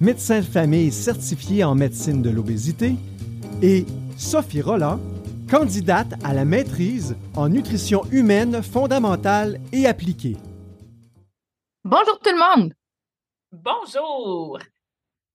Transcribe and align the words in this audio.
médecin 0.00 0.40
de 0.40 0.44
famille 0.44 0.92
certifié 0.92 1.64
en 1.64 1.74
médecine 1.74 2.22
de 2.22 2.30
l'obésité, 2.30 2.96
et 3.62 3.86
Sophie 4.16 4.60
Roland, 4.60 5.00
candidate 5.50 6.14
à 6.24 6.34
la 6.34 6.44
maîtrise 6.44 7.16
en 7.34 7.48
nutrition 7.48 8.04
humaine 8.10 8.62
fondamentale 8.62 9.60
et 9.72 9.86
appliquée. 9.86 10.36
Bonjour 11.84 12.18
tout 12.18 12.30
le 12.30 12.38
monde! 12.38 12.74
Bonjour! 13.52 14.58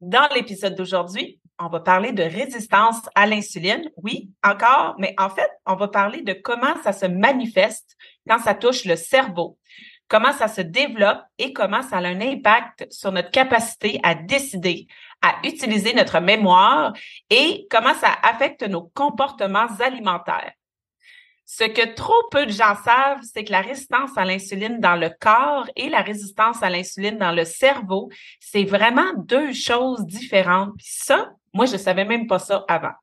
Dans 0.01 0.27
l'épisode 0.35 0.75
d'aujourd'hui, 0.75 1.39
on 1.59 1.69
va 1.69 1.79
parler 1.79 2.11
de 2.11 2.23
résistance 2.23 2.97
à 3.15 3.27
l'insuline. 3.27 3.89
Oui, 3.95 4.31
encore, 4.43 4.95
mais 4.97 5.13
en 5.17 5.29
fait, 5.29 5.49
on 5.65 5.75
va 5.75 5.87
parler 5.87 6.23
de 6.23 6.33
comment 6.33 6.75
ça 6.83 6.91
se 6.91 7.05
manifeste 7.05 7.95
quand 8.27 8.39
ça 8.39 8.55
touche 8.55 8.85
le 8.85 8.95
cerveau 8.95 9.57
comment 10.11 10.33
ça 10.33 10.49
se 10.49 10.59
développe 10.59 11.21
et 11.37 11.53
comment 11.53 11.81
ça 11.81 11.99
a 11.99 12.05
un 12.05 12.19
impact 12.19 12.85
sur 12.91 13.13
notre 13.13 13.31
capacité 13.31 13.97
à 14.03 14.13
décider, 14.13 14.87
à 15.21 15.35
utiliser 15.45 15.93
notre 15.93 16.19
mémoire 16.19 16.91
et 17.29 17.65
comment 17.71 17.93
ça 17.93 18.09
affecte 18.21 18.61
nos 18.63 18.91
comportements 18.93 19.69
alimentaires. 19.79 20.51
Ce 21.45 21.63
que 21.63 21.93
trop 21.95 22.27
peu 22.29 22.45
de 22.45 22.51
gens 22.51 22.75
savent, 22.83 23.21
c'est 23.21 23.45
que 23.45 23.53
la 23.53 23.61
résistance 23.61 24.11
à 24.17 24.25
l'insuline 24.25 24.81
dans 24.81 24.97
le 24.97 25.11
corps 25.17 25.69
et 25.77 25.87
la 25.87 26.01
résistance 26.01 26.61
à 26.61 26.69
l'insuline 26.69 27.17
dans 27.17 27.31
le 27.31 27.45
cerveau, 27.45 28.09
c'est 28.41 28.65
vraiment 28.65 29.13
deux 29.15 29.53
choses 29.53 30.05
différentes. 30.05 30.73
Puis 30.77 30.87
ça, 30.89 31.31
moi, 31.53 31.65
je 31.65 31.77
savais 31.77 32.05
même 32.05 32.27
pas 32.27 32.39
ça 32.39 32.65
avant. 32.67 32.93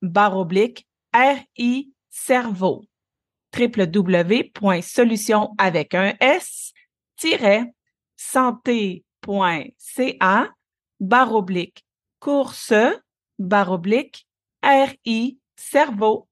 barre 0.00 0.46
RI 1.12 1.92
cerveau 2.08 2.84
www.solution 3.56 5.50
avec 5.58 5.94
un 5.94 6.14
S 6.20 6.72
santé.ca 8.16 9.02
barre 11.00 11.34
oblique 11.34 11.84
course 12.20 12.72
barre 13.38 13.72
oblique 13.72 14.26
RI 14.62 15.38
cerveau. 15.56 16.28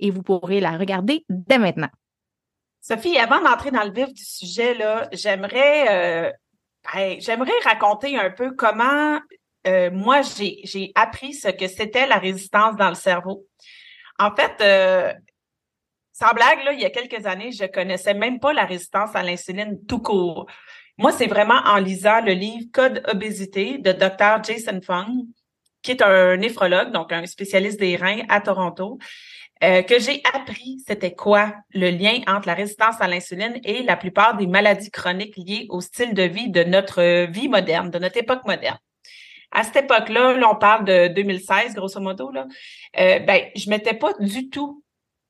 Et 0.00 0.10
vous 0.10 0.22
pourrez 0.22 0.60
la 0.60 0.76
regarder 0.76 1.24
dès 1.28 1.58
maintenant. 1.58 1.90
Sophie, 2.80 3.18
avant 3.18 3.40
d'entrer 3.42 3.70
dans 3.70 3.84
le 3.84 3.90
vif 3.90 4.12
du 4.12 4.24
sujet, 4.24 4.74
là, 4.74 5.08
j'aimerais, 5.12 5.88
euh, 5.90 6.32
j'aimerais 7.18 7.50
raconter 7.64 8.16
un 8.18 8.30
peu 8.30 8.52
comment 8.54 9.18
euh, 9.66 9.90
moi 9.90 10.22
j'ai 10.22 10.92
appris 10.94 11.34
ce 11.34 11.48
que 11.48 11.66
c'était 11.66 12.06
la 12.06 12.18
résistance 12.18 12.76
dans 12.76 12.88
le 12.88 12.94
cerveau. 12.94 13.46
En 14.18 14.34
fait, 14.34 14.54
euh, 14.60 15.12
sans 16.18 16.32
blague, 16.34 16.64
là, 16.64 16.72
il 16.72 16.80
y 16.80 16.84
a 16.84 16.90
quelques 16.90 17.26
années, 17.26 17.52
je 17.52 17.64
connaissais 17.64 18.14
même 18.14 18.40
pas 18.40 18.52
la 18.52 18.64
résistance 18.64 19.14
à 19.14 19.22
l'insuline 19.22 19.78
tout 19.86 20.00
court. 20.00 20.46
Moi, 20.96 21.12
c'est 21.12 21.28
vraiment 21.28 21.60
en 21.64 21.76
lisant 21.76 22.20
le 22.20 22.32
livre 22.32 22.66
Code 22.72 23.02
obésité 23.06 23.78
de 23.78 23.92
Dr. 23.92 24.42
Jason 24.42 24.80
Fung, 24.84 25.26
qui 25.80 25.92
est 25.92 26.02
un 26.02 26.36
néphrologue, 26.36 26.90
donc 26.90 27.12
un 27.12 27.24
spécialiste 27.26 27.78
des 27.78 27.94
reins 27.94 28.22
à 28.28 28.40
Toronto, 28.40 28.98
euh, 29.62 29.82
que 29.82 30.00
j'ai 30.00 30.20
appris 30.34 30.82
c'était 30.84 31.14
quoi 31.14 31.54
le 31.72 31.90
lien 31.90 32.20
entre 32.26 32.48
la 32.48 32.54
résistance 32.54 33.00
à 33.00 33.06
l'insuline 33.06 33.60
et 33.62 33.84
la 33.84 33.96
plupart 33.96 34.36
des 34.36 34.48
maladies 34.48 34.90
chroniques 34.90 35.36
liées 35.36 35.66
au 35.68 35.80
style 35.80 36.14
de 36.14 36.24
vie 36.24 36.50
de 36.50 36.64
notre 36.64 37.26
vie 37.30 37.48
moderne, 37.48 37.90
de 37.90 37.98
notre 38.00 38.16
époque 38.16 38.44
moderne. 38.44 38.78
À 39.52 39.62
cette 39.62 39.84
époque-là, 39.84 40.34
là, 40.34 40.50
on 40.50 40.56
parle 40.56 40.84
de 40.84 41.08
2016, 41.08 41.74
grosso 41.74 42.00
modo, 42.00 42.32
là, 42.32 42.46
euh, 42.98 43.20
ben, 43.20 43.44
je 43.54 43.70
m'étais 43.70 43.94
pas 43.94 44.12
du 44.18 44.50
tout 44.50 44.82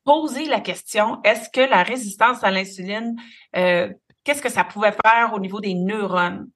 poser 0.08 0.46
la 0.46 0.60
question, 0.60 1.20
est-ce 1.22 1.50
que 1.50 1.60
la 1.60 1.82
résistance 1.82 2.42
à 2.42 2.50
l'insuline, 2.50 3.14
euh, 3.56 3.92
qu'est-ce 4.24 4.41
que 4.41 4.48
ça 4.48 4.64
pouvait 4.64 4.94
faire 5.04 5.34
au 5.34 5.38
niveau 5.38 5.60
des 5.60 5.74
neurones? 5.74 6.48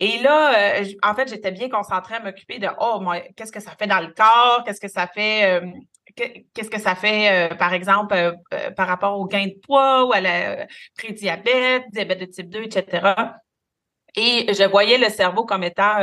Et 0.00 0.16
là, 0.20 0.80
euh, 0.80 0.84
en 1.02 1.14
fait, 1.14 1.28
j'étais 1.28 1.50
bien 1.50 1.68
concentrée 1.68 2.14
à 2.14 2.20
m'occuper 2.20 2.58
de, 2.58 2.68
oh, 2.80 3.04
qu'est-ce 3.36 3.52
que 3.52 3.60
ça 3.60 3.72
fait 3.78 3.86
dans 3.86 4.00
le 4.00 4.10
corps? 4.14 4.62
Qu'est-ce 4.64 4.80
que 4.80 4.88
ça 4.88 5.06
fait? 5.06 5.60
Euh, 5.60 5.66
qu'est-ce 6.54 6.70
que 6.70 6.80
ça 6.80 6.94
fait, 6.94 7.54
par 7.58 7.74
exemple, 7.74 8.14
par 8.74 8.88
rapport 8.88 9.20
au 9.20 9.26
gain 9.26 9.48
de 9.48 9.60
poids 9.66 10.06
ou 10.06 10.14
à 10.14 10.22
la 10.22 10.66
prédiabète, 10.96 11.84
diabète 11.90 12.20
de 12.20 12.24
type 12.24 12.48
2, 12.48 12.62
etc. 12.62 13.14
Et 14.14 14.46
je 14.54 14.66
voyais 14.66 14.96
le 14.96 15.10
cerveau 15.10 15.44
comme 15.44 15.62
étant 15.62 15.98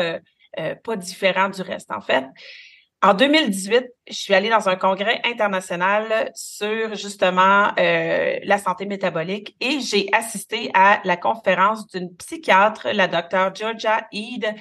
pas 0.83 0.95
différent 0.97 1.49
du 1.49 1.63
reste, 1.63 1.91
en 1.91 2.01
fait. 2.01 2.25
En 3.05 3.13
2018, 3.13 3.83
je 4.07 4.13
suis 4.13 4.33
allée 4.33 4.49
dans 4.49 4.69
un 4.69 4.77
congrès 4.77 5.19
international 5.25 6.31
sur 6.35 6.95
justement 6.95 7.73
euh, 7.77 8.39
la 8.43 8.57
santé 8.57 8.85
métabolique 8.85 9.57
et 9.59 9.81
j'ai 9.81 10.07
assisté 10.13 10.71
à 10.73 11.01
la 11.03 11.17
conférence 11.17 11.85
d'une 11.87 12.15
psychiatre, 12.15 12.87
la 12.93 13.09
docteure 13.09 13.53
Georgia 13.53 14.07
Eid, 14.13 14.55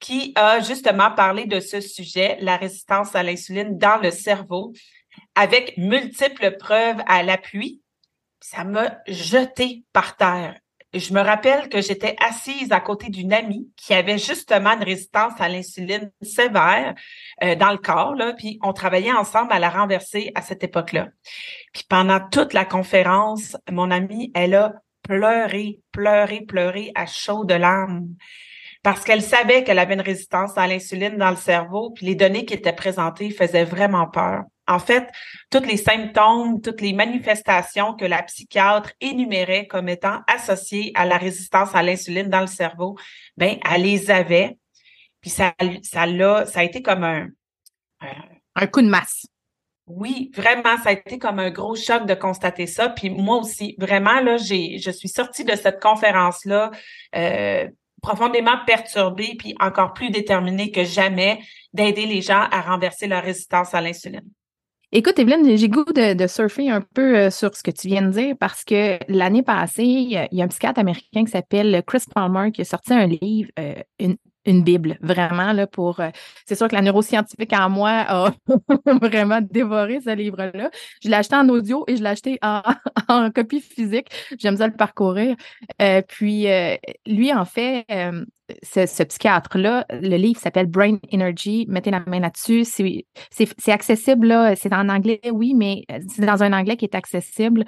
qui 0.00 0.32
a 0.36 0.60
justement 0.60 1.10
parlé 1.10 1.44
de 1.44 1.60
ce 1.60 1.82
sujet, 1.82 2.38
la 2.40 2.56
résistance 2.56 3.14
à 3.14 3.22
l'insuline 3.22 3.76
dans 3.76 3.98
le 3.98 4.10
cerveau, 4.10 4.72
avec 5.34 5.76
multiples 5.76 6.56
preuves 6.56 7.02
à 7.06 7.22
l'appui. 7.22 7.82
Ça 8.40 8.64
m'a 8.64 9.00
jeté 9.06 9.84
par 9.92 10.16
terre 10.16 10.61
je 10.94 11.14
me 11.14 11.20
rappelle 11.20 11.68
que 11.68 11.80
j'étais 11.80 12.16
assise 12.20 12.70
à 12.70 12.80
côté 12.80 13.08
d'une 13.08 13.32
amie 13.32 13.70
qui 13.76 13.94
avait 13.94 14.18
justement 14.18 14.72
une 14.72 14.84
résistance 14.84 15.32
à 15.40 15.48
l'insuline 15.48 16.10
sévère 16.20 16.94
euh, 17.42 17.54
dans 17.54 17.72
le 17.72 17.78
corps, 17.78 18.14
là, 18.14 18.34
puis 18.34 18.58
on 18.62 18.72
travaillait 18.72 19.12
ensemble 19.12 19.52
à 19.52 19.58
la 19.58 19.70
renverser 19.70 20.32
à 20.34 20.42
cette 20.42 20.62
époque-là. 20.64 21.08
Puis 21.72 21.84
pendant 21.88 22.20
toute 22.20 22.52
la 22.52 22.64
conférence, 22.64 23.56
mon 23.70 23.90
amie, 23.90 24.30
elle 24.34 24.54
a 24.54 24.74
pleuré, 25.02 25.80
pleuré, 25.92 26.42
pleuré 26.42 26.92
à 26.94 27.06
chaud 27.06 27.44
de 27.44 27.54
larmes 27.54 28.08
parce 28.82 29.04
qu'elle 29.04 29.22
savait 29.22 29.62
qu'elle 29.62 29.78
avait 29.78 29.94
une 29.94 30.00
résistance 30.00 30.58
à 30.58 30.66
l'insuline 30.66 31.16
dans 31.16 31.30
le 31.30 31.36
cerveau, 31.36 31.90
puis 31.90 32.06
les 32.06 32.14
données 32.14 32.44
qui 32.44 32.54
étaient 32.54 32.72
présentées 32.72 33.30
faisaient 33.30 33.64
vraiment 33.64 34.08
peur. 34.08 34.42
En 34.68 34.78
fait, 34.78 35.08
tous 35.50 35.64
les 35.64 35.76
symptômes, 35.76 36.60
toutes 36.60 36.80
les 36.80 36.92
manifestations 36.92 37.94
que 37.94 38.04
la 38.04 38.22
psychiatre 38.22 38.92
énumérait 39.00 39.66
comme 39.66 39.88
étant 39.88 40.20
associées 40.28 40.92
à 40.94 41.04
la 41.04 41.18
résistance 41.18 41.74
à 41.74 41.82
l'insuline 41.82 42.28
dans 42.28 42.40
le 42.40 42.46
cerveau, 42.46 42.96
ben, 43.36 43.58
elle 43.68 43.82
les 43.82 44.10
avait. 44.10 44.56
Puis 45.20 45.30
ça, 45.30 45.52
ça 45.82 46.06
l'a, 46.06 46.46
ça 46.46 46.60
a 46.60 46.62
été 46.64 46.82
comme 46.82 47.04
un, 47.04 47.28
un 48.54 48.66
coup 48.66 48.82
de 48.82 48.88
masse. 48.88 49.26
Oui, 49.86 50.30
vraiment, 50.34 50.76
ça 50.82 50.90
a 50.90 50.92
été 50.92 51.18
comme 51.18 51.40
un 51.40 51.50
gros 51.50 51.74
choc 51.74 52.06
de 52.06 52.14
constater 52.14 52.66
ça. 52.66 52.88
Puis 52.88 53.10
moi 53.10 53.38
aussi, 53.38 53.74
vraiment, 53.78 54.20
là, 54.20 54.36
j'ai, 54.36 54.78
je 54.78 54.90
suis 54.90 55.08
sortie 55.08 55.44
de 55.44 55.56
cette 55.56 55.82
conférence-là 55.82 56.70
euh, 57.16 57.68
profondément 58.00 58.58
perturbée, 58.64 59.34
puis 59.38 59.54
encore 59.60 59.92
plus 59.92 60.10
déterminée 60.10 60.70
que 60.70 60.84
jamais 60.84 61.40
d'aider 61.72 62.06
les 62.06 62.22
gens 62.22 62.48
à 62.50 62.60
renverser 62.60 63.06
leur 63.06 63.22
résistance 63.22 63.74
à 63.74 63.80
l'insuline. 63.80 64.28
Écoute, 64.94 65.18
Evelyne, 65.18 65.56
j'ai 65.56 65.70
goût 65.70 65.84
de, 65.84 66.26
surfer 66.26 66.68
un 66.68 66.82
peu 66.82 67.16
euh, 67.16 67.30
sur 67.30 67.56
ce 67.56 67.62
que 67.62 67.70
tu 67.70 67.88
viens 67.88 68.02
de 68.02 68.10
dire 68.10 68.36
parce 68.38 68.62
que 68.62 68.98
l'année 69.08 69.42
passée, 69.42 69.84
il 69.84 70.10
y, 70.10 70.42
a 70.42 70.44
un 70.44 70.48
psychiatre 70.48 70.78
américain 70.80 71.24
qui 71.24 71.30
s'appelle 71.30 71.82
Chris 71.86 72.04
Palmer 72.14 72.52
qui 72.52 72.60
a 72.60 72.64
sorti 72.64 72.92
un 72.92 73.06
livre, 73.06 73.50
euh, 73.58 73.74
une 73.98 74.16
une 74.44 74.64
bible, 74.64 74.98
vraiment, 75.00 75.52
là, 75.52 75.66
pour... 75.66 76.00
Euh, 76.00 76.10
c'est 76.46 76.54
sûr 76.54 76.68
que 76.68 76.74
la 76.74 76.82
neuroscientifique 76.82 77.52
en 77.52 77.70
moi 77.70 77.90
a 77.90 78.34
vraiment 79.00 79.40
dévoré 79.40 80.00
ce 80.00 80.14
livre-là. 80.14 80.70
Je 81.02 81.08
l'ai 81.08 81.14
acheté 81.14 81.36
en 81.36 81.48
audio 81.48 81.84
et 81.86 81.96
je 81.96 82.02
l'ai 82.02 82.08
acheté 82.08 82.38
en, 82.42 82.62
copie 83.34 83.60
physique. 83.60 84.08
J'aime 84.38 84.56
ça 84.56 84.66
le 84.66 84.74
parcourir. 84.74 85.36
Euh, 85.80 86.02
puis, 86.06 86.50
euh, 86.50 86.76
lui, 87.06 87.32
en 87.32 87.44
fait, 87.44 87.84
ce, 88.62 89.02
psychiatre-là, 89.02 89.86
le 89.90 90.16
livre 90.16 90.40
s'appelle 90.40 90.66
Brain 90.66 90.98
Energy. 91.12 91.66
Mettez 91.68 91.90
la 91.90 92.00
main 92.06 92.20
là-dessus. 92.20 92.64
C'est 92.64 93.72
accessible, 93.72 94.28
là. 94.28 94.56
C'est 94.56 94.72
en 94.72 94.88
anglais, 94.88 95.20
oui, 95.32 95.54
mais 95.54 95.84
c'est 96.08 96.26
dans 96.26 96.42
un 96.42 96.52
anglais 96.52 96.76
qui 96.76 96.84
est 96.84 96.94
accessible. 96.94 97.64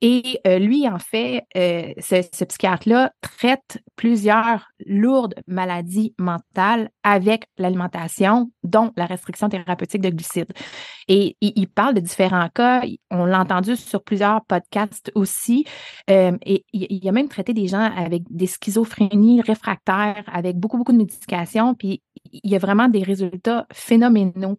Et 0.00 0.40
euh, 0.46 0.60
lui, 0.60 0.88
en 0.88 0.98
fait, 0.98 1.44
euh, 1.56 1.92
ce, 1.98 2.44
psychiatre-là 2.44 3.12
traite 3.20 3.78
plusieurs 3.96 4.70
lourdes 4.86 5.34
maladies 5.48 6.14
mentales 6.18 6.90
avec 7.02 7.46
l'alimentation, 7.58 8.52
dont 8.62 8.92
la 8.96 9.06
restriction 9.06 9.48
thérapeutique 9.48 10.02
de 10.02 10.10
glucides. 10.10 10.52
Et 11.08 11.36
il, 11.40 11.66
parle 11.68 11.94
de 11.94 12.00
différents 12.00 12.48
cas. 12.54 12.82
On 13.10 13.24
l'a 13.24 13.40
entendu 13.40 13.74
sur 13.74 14.04
plusieurs 14.04 14.44
podcasts 14.44 15.10
aussi. 15.14 15.64
Euh, 16.10 16.36
et 16.44 16.64
il, 16.72 17.08
a 17.08 17.12
même 17.12 17.28
traité 17.28 17.52
des 17.54 17.66
gens 17.66 17.90
avec 17.96 18.22
des 18.30 18.46
schizophrénies 18.46 19.40
réfractaires, 19.40 20.22
avec 20.32 20.56
beaucoup, 20.56 20.78
beaucoup 20.78 20.92
de 20.92 20.98
médication. 20.98 21.74
Puis 21.74 22.02
il 22.32 22.50
y 22.50 22.56
a 22.56 22.58
vraiment 22.58 22.88
des 22.88 23.02
résultats 23.02 23.66
phénoménaux. 23.72 24.56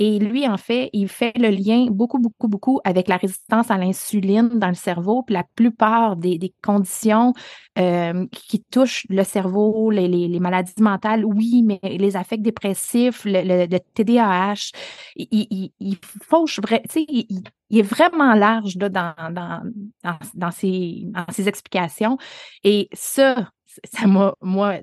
Et 0.00 0.20
lui, 0.20 0.46
en 0.46 0.56
fait, 0.56 0.90
il 0.92 1.08
fait 1.08 1.36
le 1.36 1.48
lien 1.48 1.86
beaucoup, 1.90 2.20
beaucoup, 2.20 2.46
beaucoup 2.46 2.80
avec 2.84 3.08
la 3.08 3.16
résistance 3.16 3.68
à 3.70 3.76
l'insuline 3.76 4.48
dans 4.48 4.68
le 4.68 4.74
cerveau. 4.74 5.24
Puis 5.24 5.34
la 5.34 5.42
plupart 5.56 6.14
des, 6.16 6.54
conditions 6.62 7.32
euh, 7.78 8.24
qui 8.30 8.62
touchent 8.62 9.06
le 9.08 9.24
cerveau, 9.24 9.90
les, 9.90 10.38
maladies 10.38 10.80
mentales, 10.80 11.24
oui, 11.24 11.64
mais 11.64 11.80
les 11.82 12.16
affects 12.16 12.40
dépressifs, 12.40 13.22
le, 13.24 13.66
TDAH, 13.94 14.70
il, 15.16 15.72
il, 15.80 15.96
fauche, 16.22 16.60
tu 16.62 16.76
sais, 16.88 17.04
il, 17.08 17.42
est 17.70 17.82
vraiment 17.82 18.34
large 18.34 18.76
là, 18.76 18.88
dans, 18.88 19.14
dans, 19.32 19.62
dans, 20.04 20.18
dans, 20.34 20.50
ses, 20.52 21.06
dans 21.06 21.26
ses 21.32 21.48
explications. 21.48 22.18
Et 22.62 22.88
ça, 22.92 23.50
ça 23.84 24.06
m'a, 24.06 24.34
moi, 24.40 24.76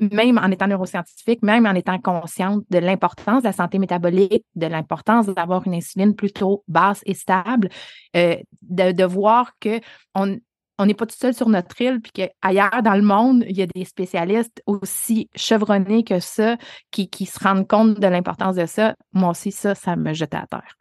même 0.00 0.38
en 0.38 0.50
étant 0.50 0.66
neuroscientifique, 0.66 1.42
même 1.42 1.66
en 1.66 1.74
étant 1.74 1.98
consciente 1.98 2.64
de 2.70 2.78
l'importance 2.78 3.42
de 3.42 3.48
la 3.48 3.52
santé 3.52 3.78
métabolique, 3.78 4.44
de 4.54 4.66
l'importance 4.66 5.26
d'avoir 5.26 5.66
une 5.66 5.74
insuline 5.74 6.14
plutôt 6.14 6.64
basse 6.68 7.00
et 7.06 7.14
stable, 7.14 7.68
euh, 8.16 8.36
de, 8.62 9.04
voir 9.04 9.52
que 9.60 9.80
on, 10.14 10.38
on 10.78 10.86
n'est 10.86 10.94
pas 10.94 11.06
tout 11.06 11.16
seul 11.16 11.34
sur 11.34 11.48
notre 11.48 11.80
île, 11.80 12.00
puis 12.00 12.12
qu'ailleurs 12.12 12.82
dans 12.82 12.94
le 12.94 13.02
monde, 13.02 13.44
il 13.48 13.56
y 13.56 13.62
a 13.62 13.66
des 13.66 13.84
spécialistes 13.84 14.62
aussi 14.66 15.28
chevronnés 15.34 16.04
que 16.04 16.20
ça 16.20 16.56
qui, 16.90 17.08
qui 17.08 17.26
se 17.26 17.38
rendent 17.42 17.68
compte 17.68 18.00
de 18.00 18.06
l'importance 18.06 18.56
de 18.56 18.66
ça. 18.66 18.94
Moi 19.12 19.30
aussi, 19.30 19.52
ça, 19.52 19.74
ça 19.74 19.96
me 19.96 20.12
jetait 20.12 20.36
à 20.36 20.46
terre. 20.46 20.76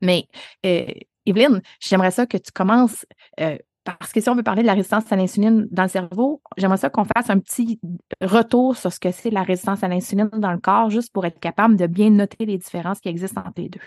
Mais, 0.00 0.26
euh, 0.64 0.86
Evelyne, 1.26 1.60
j'aimerais 1.80 2.10
ça 2.10 2.26
que 2.26 2.36
tu 2.36 2.52
commences 2.52 3.04
euh, 3.40 3.58
parce 3.98 4.12
que 4.12 4.20
si 4.20 4.28
on 4.28 4.34
veut 4.34 4.42
parler 4.42 4.62
de 4.62 4.66
la 4.66 4.74
résistance 4.74 5.10
à 5.10 5.16
l'insuline 5.16 5.66
dans 5.70 5.84
le 5.84 5.88
cerveau, 5.88 6.42
j'aimerais 6.56 6.76
ça 6.76 6.90
qu'on 6.90 7.04
fasse 7.04 7.30
un 7.30 7.38
petit 7.38 7.80
retour 8.20 8.76
sur 8.76 8.92
ce 8.92 9.00
que 9.00 9.10
c'est 9.10 9.30
la 9.30 9.42
résistance 9.42 9.82
à 9.82 9.88
l'insuline 9.88 10.28
dans 10.32 10.52
le 10.52 10.58
corps, 10.58 10.90
juste 10.90 11.12
pour 11.12 11.24
être 11.26 11.38
capable 11.40 11.76
de 11.76 11.86
bien 11.86 12.10
noter 12.10 12.46
les 12.46 12.58
différences 12.58 13.00
qui 13.00 13.08
existent 13.08 13.40
entre 13.40 13.60
les 13.60 13.68
deux. 13.68 13.80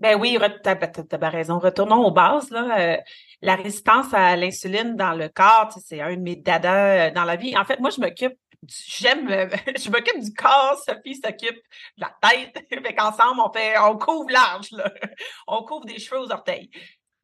Ben 0.00 0.16
oui, 0.18 0.38
tu 0.62 0.68
as, 0.68 1.28
raison. 1.28 1.58
Retournons 1.58 2.04
aux 2.04 2.12
bases. 2.12 2.50
Là. 2.50 2.78
Euh, 2.78 2.96
la 3.42 3.56
résistance 3.56 4.14
à 4.14 4.36
l'insuline 4.36 4.94
dans 4.94 5.12
le 5.12 5.28
corps, 5.28 5.72
c'est 5.84 6.00
un 6.00 6.14
de 6.14 6.20
mes 6.20 6.36
dadas 6.36 7.08
euh, 7.08 7.10
dans 7.10 7.24
la 7.24 7.34
vie. 7.34 7.56
En 7.56 7.64
fait, 7.64 7.80
moi, 7.80 7.90
je 7.90 8.00
m'occupe 8.00 8.34
j'aime 8.66 9.28
euh, 9.30 9.48
je 9.78 9.90
m'occupe 9.90 10.20
du 10.20 10.32
corps, 10.32 10.80
Sophie 10.84 11.14
s'occupe 11.14 11.56
de 11.96 12.02
la 12.02 12.14
tête. 12.22 12.66
fait 12.70 12.94
qu'ensemble, 12.94 13.40
on 13.40 13.52
fait 13.52 13.78
on 13.78 13.96
couvre 13.96 14.30
large. 14.30 14.70
On 15.46 15.62
couvre 15.64 15.84
des 15.84 15.98
cheveux 15.98 16.20
aux 16.20 16.30
orteils. 16.30 16.70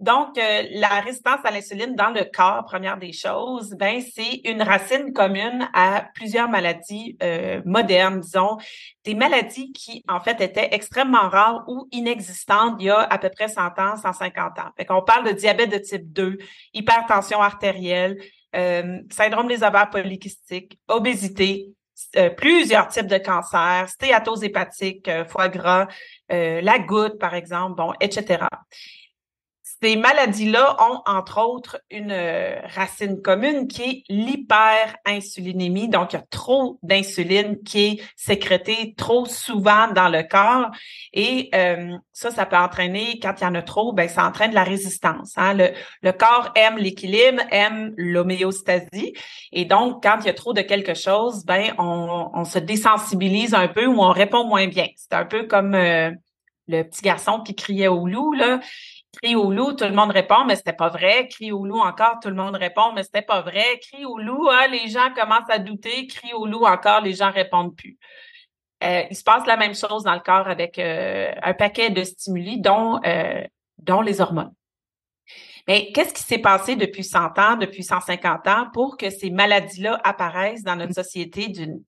Donc, 0.05 0.37
euh, 0.37 0.65
la 0.73 1.01
résistance 1.01 1.41
à 1.45 1.51
l'insuline 1.51 1.95
dans 1.95 2.11
le 2.11 2.25
corps, 2.25 2.67
première 2.67 2.99
des 2.99 3.15
choses, 3.15 3.71
ben 3.71 4.03
c'est 4.03 4.43
une 4.45 4.61
racine 4.61 5.15
commune 5.15 5.67
à 5.73 6.11
plusieurs 6.15 6.51
maladies 6.51 7.17
euh, 7.23 7.63
modernes, 7.65 8.21
disons, 8.21 8.59
des 9.05 9.15
maladies 9.15 9.73
qui 9.73 10.05
en 10.07 10.21
fait 10.21 10.43
étaient 10.43 10.69
extrêmement 10.73 11.31
rares 11.31 11.65
ou 11.69 11.89
inexistantes 11.91 12.77
il 12.81 12.87
y 12.87 12.91
a 12.91 12.99
à 12.99 13.17
peu 13.17 13.31
près 13.31 13.49
100 13.49 13.79
ans, 13.79 13.97
150 13.97 14.59
ans. 14.59 14.71
Fait 14.77 14.85
qu'on 14.85 15.01
parle 15.01 15.25
de 15.27 15.33
diabète 15.33 15.71
de 15.71 15.79
type 15.79 16.13
2, 16.13 16.37
hypertension 16.75 17.41
artérielle, 17.41 18.19
euh, 18.55 18.99
syndrome 19.11 19.49
des 19.49 19.63
ovaires 19.63 19.89
polykystiques, 19.89 20.79
obésité, 20.87 21.71
plusieurs 22.37 22.89
types 22.89 23.07
de 23.07 23.17
cancers, 23.17 23.89
stéatose 23.89 24.45
hépatique, 24.45 25.09
foie 25.29 25.49
gras, 25.49 25.87
la 26.29 26.79
goutte, 26.81 27.19
par 27.19 27.35
exemple, 27.35 27.77
bon, 27.77 27.93
etc. 28.01 28.47
Ces 29.85 29.97
maladies-là 29.97 30.79
ont, 30.81 31.03
entre 31.05 31.43
autres, 31.43 31.79
une 31.91 32.11
euh, 32.11 32.59
racine 32.75 33.21
commune 33.21 33.69
qui 33.69 33.83
est 33.83 34.03
l'hyperinsulinémie. 34.09 35.91
Donc, 35.91 36.15
il 36.15 36.17
y 36.17 36.19
a 36.19 36.25
trop 36.31 36.79
d'insuline 36.83 37.63
qui 37.63 37.85
est 37.85 38.03
sécrétée 38.17 38.95
trop 38.97 39.27
souvent 39.27 39.89
dans 39.89 40.09
le 40.09 40.23
corps. 40.23 40.71
Et 41.13 41.51
euh, 41.55 41.99
ça, 42.15 42.31
ça 42.31 42.47
peut 42.47 42.57
entraîner, 42.57 43.19
quand 43.21 43.35
il 43.39 43.45
y 43.45 43.47
en 43.47 43.55
a 43.55 43.61
trop, 43.61 43.93
ben, 43.93 44.09
ça 44.09 44.25
entraîne 44.25 44.55
la 44.55 44.65
résistance. 44.65 45.35
Hein. 45.37 45.53
Le, 45.53 46.13
corps 46.13 46.53
aime 46.55 46.79
l'équilibre, 46.79 47.43
aime 47.51 47.93
l'homéostasie. 47.99 49.13
Et 49.53 49.67
donc, 49.67 50.03
quand 50.03 50.17
il 50.21 50.29
y 50.29 50.31
a 50.31 50.35
trop 50.35 50.55
de 50.55 50.63
quelque 50.63 50.95
chose, 50.95 51.45
ben, 51.45 51.75
on, 51.77 52.31
on 52.33 52.45
se 52.47 52.59
désensibilise 52.59 53.53
un 53.53 53.69
peu 53.69 53.85
ou 53.85 54.01
on 54.01 54.13
répond 54.13 54.45
moins 54.45 54.67
bien. 54.67 54.87
C'est 54.97 55.13
un 55.13 55.27
peu 55.27 55.47
comme... 55.47 55.75
Euh, 55.75 56.11
le 56.67 56.83
petit 56.83 57.03
garçon 57.03 57.41
qui 57.41 57.55
criait 57.55 57.89
au 57.89 58.07
loup, 58.07 58.33
là, 58.33 58.61
Crie 59.23 59.37
au 59.37 59.51
loup, 59.53 59.73
tout 59.73 59.85
le 59.85 59.93
monde 59.93 60.11
répond, 60.11 60.45
mais 60.47 60.57
c'était 60.57 60.73
pas 60.73 60.89
vrai. 60.89 61.29
Crie 61.29 61.53
au 61.53 61.65
loup 61.65 61.81
encore, 61.81 62.19
tout 62.23 62.29
le 62.29 62.35
monde 62.35 62.57
répond, 62.57 62.93
mais 62.95 63.03
c'était 63.03 63.23
pas 63.23 63.43
vrai. 63.43 63.79
Crie 63.81 64.05
au 64.05 64.19
loup, 64.19 64.49
hein, 64.51 64.67
les 64.71 64.89
gens 64.89 65.13
commencent 65.15 65.51
à 65.51 65.59
douter. 65.59 66.07
Crie 66.07 66.33
au 66.33 66.47
loup 66.47 66.65
encore, 66.65 67.01
les 67.01 67.15
gens 67.15 67.31
répondent 67.31 67.77
plus. 67.77 67.99
Euh, 68.83 69.03
il 69.11 69.17
se 69.17 69.23
passe 69.23 69.47
la 69.47 69.57
même 69.57 69.75
chose 69.75 70.03
dans 70.03 70.15
le 70.15 70.21
corps 70.21 70.49
avec 70.49 70.79
euh, 70.79 71.33
un 71.43 71.55
paquet 71.55 71.91
de 71.91 72.03
stimuli, 72.05 72.61
dont, 72.61 73.01
euh, 73.07 73.43
dont 73.79 74.01
les 74.01 74.21
hormones. 74.21 74.53
Mais 75.67 75.91
qu'est-ce 75.93 76.13
qui 76.13 76.23
s'est 76.23 76.39
passé 76.39 76.77
depuis 76.77 77.05
100 77.05 77.39
ans, 77.39 77.57
depuis 77.57 77.83
150 77.83 78.47
ans 78.49 78.67
pour 78.73 78.97
que 78.97 79.09
ces 79.11 79.31
maladies-là 79.31 80.01
apparaissent 80.05 80.63
dans 80.63 80.77
notre 80.77 80.95
société 80.95 81.49
d'une, 81.49 81.81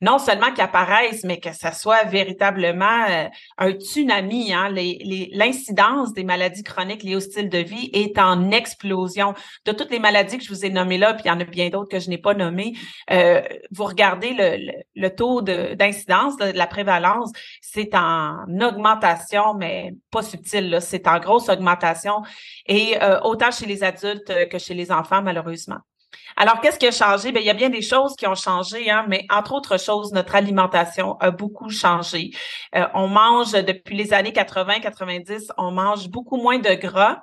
non 0.00 0.18
seulement 0.18 0.52
qu'elles 0.52 0.64
apparaissent, 0.64 1.24
mais 1.24 1.38
que 1.38 1.52
ça 1.52 1.72
soit 1.72 2.04
véritablement 2.04 3.04
euh, 3.08 3.26
un 3.58 3.70
tsunami. 3.72 4.52
Hein? 4.52 4.68
l'incidence 4.70 6.12
des 6.12 6.24
maladies 6.24 6.62
chroniques 6.62 7.02
liées 7.02 7.16
au 7.16 7.20
style 7.20 7.48
de 7.48 7.58
vie 7.58 7.90
est 7.92 8.18
en 8.18 8.50
explosion. 8.50 9.34
De 9.64 9.72
toutes 9.72 9.90
les 9.90 9.98
maladies 9.98 10.38
que 10.38 10.44
je 10.44 10.50
vous 10.50 10.64
ai 10.64 10.70
nommées 10.70 10.98
là, 10.98 11.14
puis 11.14 11.24
il 11.24 11.28
y 11.28 11.30
en 11.30 11.40
a 11.40 11.44
bien 11.44 11.68
d'autres 11.68 11.90
que 11.90 12.00
je 12.00 12.08
n'ai 12.10 12.18
pas 12.18 12.34
nommées, 12.34 12.74
euh, 13.10 13.42
vous 13.70 13.84
regardez 13.84 14.34
le, 14.34 14.72
le, 14.94 15.14
taux 15.14 15.42
d'incidence, 15.42 16.36
de, 16.36 16.46
la 16.46 16.66
prévalence, 16.66 17.30
c'est 17.60 17.94
en 17.94 18.44
augmentation, 18.60 19.54
mais 19.54 19.94
pas 20.10 20.22
subtil. 20.22 20.78
C'est 20.80 21.06
en 21.06 21.18
grosse 21.18 21.48
augmentation. 21.48 22.22
Et 22.66 22.96
euh, 23.02 23.13
euh, 23.14 23.20
autant 23.22 23.50
chez 23.50 23.66
les 23.66 23.82
adultes 23.82 24.30
euh, 24.30 24.46
que 24.46 24.58
chez 24.58 24.74
les 24.74 24.90
enfants, 24.90 25.22
malheureusement. 25.22 25.78
Alors, 26.36 26.60
qu'est-ce 26.60 26.78
qui 26.78 26.86
a 26.86 26.90
changé? 26.90 27.32
Bien, 27.32 27.40
il 27.40 27.46
y 27.46 27.50
a 27.50 27.54
bien 27.54 27.70
des 27.70 27.82
choses 27.82 28.14
qui 28.16 28.26
ont 28.26 28.34
changé, 28.34 28.90
hein, 28.90 29.04
mais 29.08 29.26
entre 29.30 29.52
autres 29.52 29.78
choses, 29.78 30.12
notre 30.12 30.34
alimentation 30.34 31.16
a 31.20 31.30
beaucoup 31.30 31.70
changé. 31.70 32.30
Euh, 32.74 32.86
on 32.94 33.08
mange, 33.08 33.52
depuis 33.52 33.96
les 33.96 34.12
années 34.12 34.32
80-90, 34.32 35.50
on 35.58 35.70
mange 35.70 36.08
beaucoup 36.08 36.36
moins 36.36 36.58
de 36.58 36.74
gras 36.74 37.22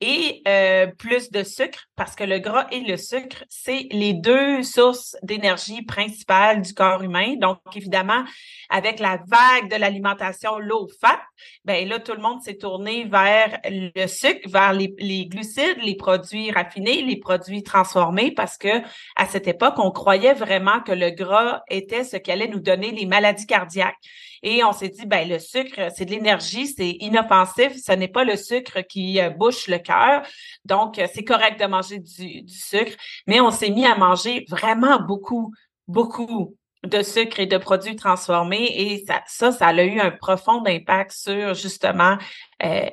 et 0.00 0.42
euh, 0.48 0.86
plus 0.86 1.30
de 1.30 1.42
sucre 1.42 1.86
parce 1.94 2.16
que 2.16 2.24
le 2.24 2.38
gras 2.38 2.66
et 2.70 2.80
le 2.80 2.96
sucre, 2.96 3.44
c'est 3.48 3.86
les 3.90 4.14
deux 4.14 4.62
sources 4.62 5.16
d'énergie 5.22 5.82
principales 5.82 6.62
du 6.62 6.72
corps 6.72 7.02
humain. 7.02 7.36
Donc, 7.36 7.58
évidemment, 7.74 8.24
avec 8.70 8.98
la 8.98 9.18
vague 9.26 9.70
de 9.70 9.76
l'alimentation 9.76 10.58
low 10.58 10.88
fat, 11.00 11.20
ben 11.64 11.86
là, 11.86 11.98
tout 11.98 12.12
le 12.12 12.22
monde 12.22 12.40
s'est 12.42 12.56
tourné 12.56 13.04
vers 13.04 13.58
le 13.64 14.06
sucre, 14.06 14.48
vers 14.48 14.72
les, 14.72 14.94
les, 14.98 15.26
glucides, 15.26 15.82
les 15.82 15.96
produits 15.96 16.50
raffinés, 16.50 17.02
les 17.02 17.18
produits 17.18 17.62
transformés 17.62 18.32
parce 18.32 18.56
que 18.56 18.80
à 19.16 19.26
cette 19.26 19.48
époque, 19.48 19.74
on 19.78 19.90
croyait 19.90 20.34
vraiment 20.34 20.80
que 20.80 20.92
le 20.92 21.10
gras 21.10 21.62
était 21.68 22.04
ce 22.04 22.16
qui 22.16 22.32
allait 22.32 22.48
nous 22.48 22.60
donner 22.60 22.90
les 22.92 23.06
maladies 23.06 23.46
cardiaques. 23.46 23.96
Et 24.42 24.64
on 24.64 24.72
s'est 24.72 24.88
dit, 24.88 25.06
ben 25.06 25.28
le 25.28 25.38
sucre, 25.38 25.88
c'est 25.94 26.04
de 26.04 26.10
l'énergie, 26.10 26.66
c'est 26.66 26.96
inoffensif, 27.00 27.72
ce 27.76 27.92
n'est 27.92 28.08
pas 28.08 28.24
le 28.24 28.36
sucre 28.36 28.80
qui 28.80 29.20
euh, 29.20 29.30
bouche 29.30 29.68
le 29.68 29.78
cœur. 29.78 30.22
Donc, 30.64 30.98
euh, 30.98 31.06
c'est 31.12 31.24
correct 31.24 31.60
de 31.60 31.66
manger 31.66 31.98
du, 31.98 32.48
sucre, 32.48 32.96
mais 33.26 33.40
on 33.40 33.50
s'est 33.50 33.70
mis 33.70 33.86
à 33.86 33.96
manger 33.96 34.44
vraiment 34.48 35.00
beaucoup, 35.00 35.52
beaucoup 35.88 36.56
de 36.84 37.02
sucre 37.02 37.40
et 37.40 37.46
de 37.46 37.58
produits 37.58 37.96
transformés 37.96 38.72
et 38.74 39.04
ça, 39.04 39.52
ça, 39.52 39.66
a 39.66 39.82
eu 39.84 40.00
un 40.00 40.10
profond 40.10 40.64
impact 40.64 41.12
sur 41.12 41.52
justement 41.52 42.16
euh, 42.62 42.86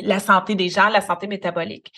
la 0.00 0.18
santé 0.18 0.54
des 0.54 0.70
gens, 0.70 0.88
la 0.88 1.02
santé 1.02 1.26
métabolique. 1.26 1.92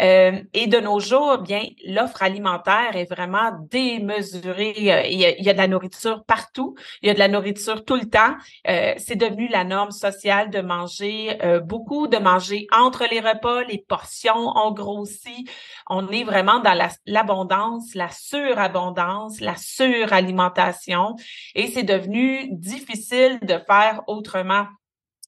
Euh, 0.00 0.42
et 0.52 0.66
de 0.66 0.78
nos 0.78 1.00
jours, 1.00 1.38
bien, 1.38 1.62
l'offre 1.84 2.22
alimentaire 2.22 2.96
est 2.96 3.10
vraiment 3.10 3.52
démesurée. 3.70 4.74
Il 4.76 4.84
y, 4.84 5.48
a, 5.48 5.52
de 5.52 5.58
la 5.58 5.68
nourriture 5.68 6.24
partout. 6.24 6.74
Il 7.02 7.08
y 7.08 7.10
a 7.10 7.14
de 7.14 7.18
la 7.18 7.28
nourriture 7.28 7.84
tout 7.84 7.96
le 7.96 8.08
temps. 8.08 8.34
Euh, 8.68 8.94
c'est 8.98 9.16
devenu 9.16 9.48
la 9.48 9.64
norme 9.64 9.90
sociale 9.90 10.50
de 10.50 10.60
manger 10.60 11.38
euh, 11.42 11.60
beaucoup, 11.60 12.08
de 12.08 12.18
manger 12.18 12.66
entre 12.72 13.06
les 13.10 13.20
repas. 13.20 13.64
Les 13.64 13.78
portions 13.78 14.52
ont 14.56 14.72
grossi. 14.72 15.46
On 15.88 16.08
est 16.08 16.24
vraiment 16.24 16.60
dans 16.60 16.78
l'abondance, 17.06 17.94
la, 17.94 18.06
la 18.06 18.10
surabondance, 18.10 19.40
la 19.40 19.56
suralimentation. 19.56 21.16
Et 21.54 21.68
c'est 21.68 21.84
devenu 21.84 22.48
difficile 22.52 23.38
de 23.42 23.58
faire 23.66 24.02
autrement. 24.06 24.66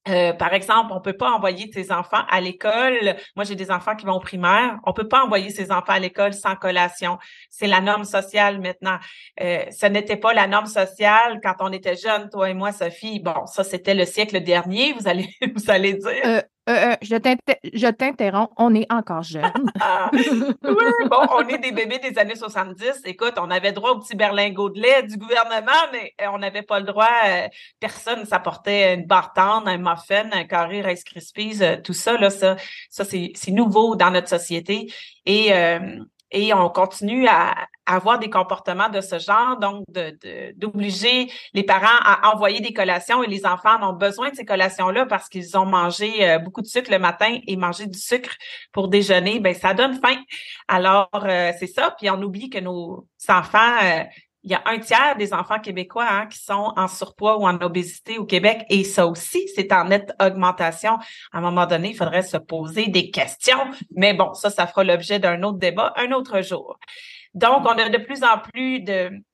Euh, 0.09 0.33
par 0.33 0.55
exemple, 0.55 0.93
on 0.93 1.01
peut 1.01 1.17
pas 1.17 1.31
envoyer 1.31 1.71
ses 1.73 1.93
enfants 1.93 2.25
à 2.29 2.41
l'école. 2.41 3.17
Moi, 3.37 3.45
j'ai 3.45 3.55
des 3.55 3.71
enfants 3.71 3.95
qui 3.97 4.07
vont 4.07 4.15
au 4.15 4.21
primaire. 4.21 4.79
On 4.85 4.93
peut 4.93 5.09
pas 5.09 5.25
envoyer 5.25 5.51
ses 5.51 5.71
enfants 5.71 5.93
à 5.93 5.99
l'école 5.99 6.33
sans 6.33 6.57
collation. 6.57 7.19
C'est 7.51 7.67
la 7.67 7.81
norme 7.81 8.05
sociale 8.05 8.61
maintenant. 8.61 8.99
Euh, 9.41 9.65
ce 9.71 9.87
n'était 9.87 10.17
pas 10.17 10.33
la 10.33 10.47
norme 10.47 10.67
sociale 10.67 11.41
quand 11.43 11.55
on 11.61 11.73
était 11.73 11.97
jeune, 11.97 12.29
toi 12.31 12.51
et 12.51 12.55
moi, 12.55 12.73
Sophie. 12.73 13.21
Bon, 13.21 13.47
ça, 13.47 13.65
c'était 13.65 13.95
le 13.95 14.05
siècle 14.05 14.41
dernier, 14.43 14.93
vous 14.93 15.09
allez, 15.09 15.29
vous 15.55 15.71
allez 15.71 15.95
dire. 15.95 16.23
Euh, 16.25 16.41
euh, 16.69 16.93
euh 16.93 16.97
je 17.03 17.89
t'interromps, 17.89 18.53
on 18.57 18.75
est 18.75 18.91
encore 18.93 19.23
jeune. 19.23 19.53
Oui, 20.13 21.09
bon, 21.11 21.27
on 21.31 21.49
est 21.49 21.59
des 21.59 21.73
bébés 21.73 21.99
des 21.99 22.19
années 22.19 22.35
70. 22.35 23.03
Écoute, 23.05 23.35
on 23.39 23.51
avait 23.51 23.73
droit 23.73 23.91
au 23.91 24.01
petit 24.01 24.17
berlingot 24.17 24.71
de 24.71 24.81
lait 24.81 25.03
du 25.03 25.17
gouvernement, 25.17 25.73
mais 25.93 26.15
euh, 26.21 26.27
on 26.33 26.39
n'avait 26.39 26.63
pas 26.63 26.81
le 26.81 26.87
droit. 26.87 27.09
Euh, 27.27 27.49
personne 27.81 28.25
s'apportait 28.25 28.95
une 28.95 29.07
barre 29.07 29.33
tendre, 29.33 29.69
un 29.69 29.79
muffin, 29.79 30.29
un 30.33 30.45
carré 30.45 30.83
Rice 30.83 31.05
Krispies, 31.05 31.61
tout 31.85 31.93
ça. 31.93 32.19
Là, 32.19 32.31
ça, 32.31 32.57
ça 32.91 33.05
c'est 33.05 33.51
nouveau 33.51 33.97
dans 33.97 34.11
notre 34.11 34.29
société. 34.29 34.93
Et 35.27 35.53
et 36.31 36.53
on 36.53 36.69
continue 36.69 37.27
à, 37.27 37.55
avoir 37.87 38.19
des 38.19 38.29
comportements 38.29 38.91
de 38.91 39.01
ce 39.01 39.19
genre, 39.19 39.59
donc 39.59 39.85
d'obliger 40.57 41.25
de, 41.25 41.31
les 41.55 41.63
parents 41.63 41.87
à 42.05 42.35
envoyer 42.35 42.61
des 42.61 42.75
collations 42.75 43.23
et 43.23 43.27
les 43.27 43.47
enfants 43.47 43.83
ont 43.83 43.95
besoin 43.95 44.29
de 44.29 44.37
ces 44.37 44.45
collations-là 44.45 45.07
parce 45.07 45.29
qu'ils 45.31 45.57
ont 45.57 45.65
mangé 45.65 46.29
euh, 46.29 46.39
beaucoup 46.39 46.61
de 46.61 46.67
sucre 46.67 46.91
le 46.91 46.99
matin 46.99 47.39
et 47.47 47.57
manger 47.57 47.87
du 47.87 47.99
sucre 47.99 48.37
pour 48.73 48.89
déjeuner, 48.89 49.41
ben 49.41 49.55
ça 49.55 49.73
donne 49.73 49.99
faim. 50.01 50.19
Alors 50.69 51.09
euh, 51.15 51.53
c'est 51.59 51.67
ça, 51.67 51.95
puis 51.99 52.11
on 52.11 52.21
oublie 52.21 52.51
que 52.51 52.59
nos 52.59 53.07
enfants 53.29 53.77
euh, 53.83 54.05
il 54.49 54.53
y 54.53 54.55
a 54.55 54.63
un 54.65 54.79
tiers 54.79 55.15
des 55.19 55.35
enfants 55.35 55.61
québécois 55.61 56.07
hein, 56.09 56.27
qui 56.27 56.39
sont 56.39 56.73
en 56.75 56.89
surpoids 56.89 57.37
ou 57.37 57.47
en 57.47 57.61
obésité 57.61 58.17
au 58.17 58.25
Québec 58.25 58.65
et 58.71 58.83
ça 58.83 59.07
aussi, 59.07 59.47
c'est 59.55 59.71
en 59.75 59.85
nette 59.85 60.15
augmentation. 60.23 60.95
À 61.33 61.39
un 61.39 61.41
moment 61.43 61.67
donné, 61.67 61.91
il 61.91 61.95
faudrait 61.95 62.23
se 62.23 62.39
poser 62.39 62.87
des 62.87 63.11
questions, 63.11 63.59
mais 63.95 64.15
bon, 64.15 64.33
ça, 64.33 64.49
ça 64.49 64.67
fera 64.67 64.85
l'objet 64.85 65.19
d'un 65.19 65.43
autre 65.43 65.59
débat 65.59 65.93
un 65.97 66.13
autre 66.13 66.41
jour. 66.41 66.79
Donc, 67.35 67.63
on 67.65 67.79
a 67.79 67.89
de 67.89 67.99
plus 67.99 68.23
en 68.25 68.39
plus 68.39 68.81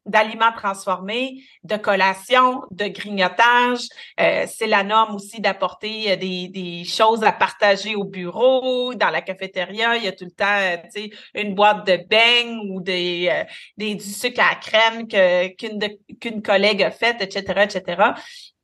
d'aliments 0.07 0.53
transformés, 0.57 1.43
de 1.63 1.77
collations, 1.77 2.63
de 2.71 2.87
grignotage. 2.87 3.87
Euh, 4.21 4.47
c'est 4.49 4.67
la 4.67 4.83
norme 4.83 5.15
aussi 5.15 5.41
d'apporter 5.41 6.13
euh, 6.13 6.17
des, 6.17 6.49
des, 6.49 6.85
choses 6.85 7.25
à 7.25 7.33
partager 7.33 7.95
au 7.95 8.05
bureau, 8.05 8.95
dans 8.95 9.11
la 9.11 9.23
cafétéria. 9.23 9.97
Il 9.97 10.05
y 10.05 10.09
a 10.09 10.13
tout 10.13 10.25
le 10.25 10.31
temps, 10.31 10.45
euh, 10.47 10.77
tu 10.93 11.03
sais, 11.03 11.11
une 11.35 11.55
boîte 11.55 11.87
de 11.87 11.97
beignes 11.97 12.71
ou 12.71 12.81
des, 12.81 13.45
des 13.77 13.95
du 13.95 14.05
sucre 14.05 14.43
à 14.43 14.55
crème 14.57 15.07
qu'une 15.09 16.43
collègue 16.43 16.83
a 16.83 16.91
fait, 16.91 17.21
etc., 17.21 17.63
etc. 17.65 18.03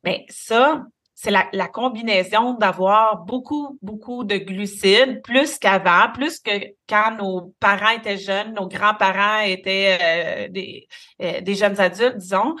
Mais 0.03 0.25
ça, 0.29 0.83
c'est 1.23 1.29
la, 1.29 1.67
combinaison 1.67 2.55
d'avoir 2.55 3.17
beaucoup, 3.25 3.77
beaucoup 3.83 4.23
de 4.23 4.37
glucides, 4.37 5.21
plus 5.21 5.59
qu'avant, 5.59 6.11
plus 6.11 6.39
que 6.39 6.49
quand 6.89 7.15
nos 7.15 7.53
parents 7.59 7.91
étaient 7.91 8.17
jeunes, 8.17 8.55
nos 8.55 8.67
grands-parents 8.67 9.41
étaient 9.41 9.99
euh, 10.01 10.47
des, 10.47 10.87
euh, 11.21 11.41
des 11.41 11.53
jeunes 11.53 11.79
adultes, 11.79 12.17
disons. 12.17 12.55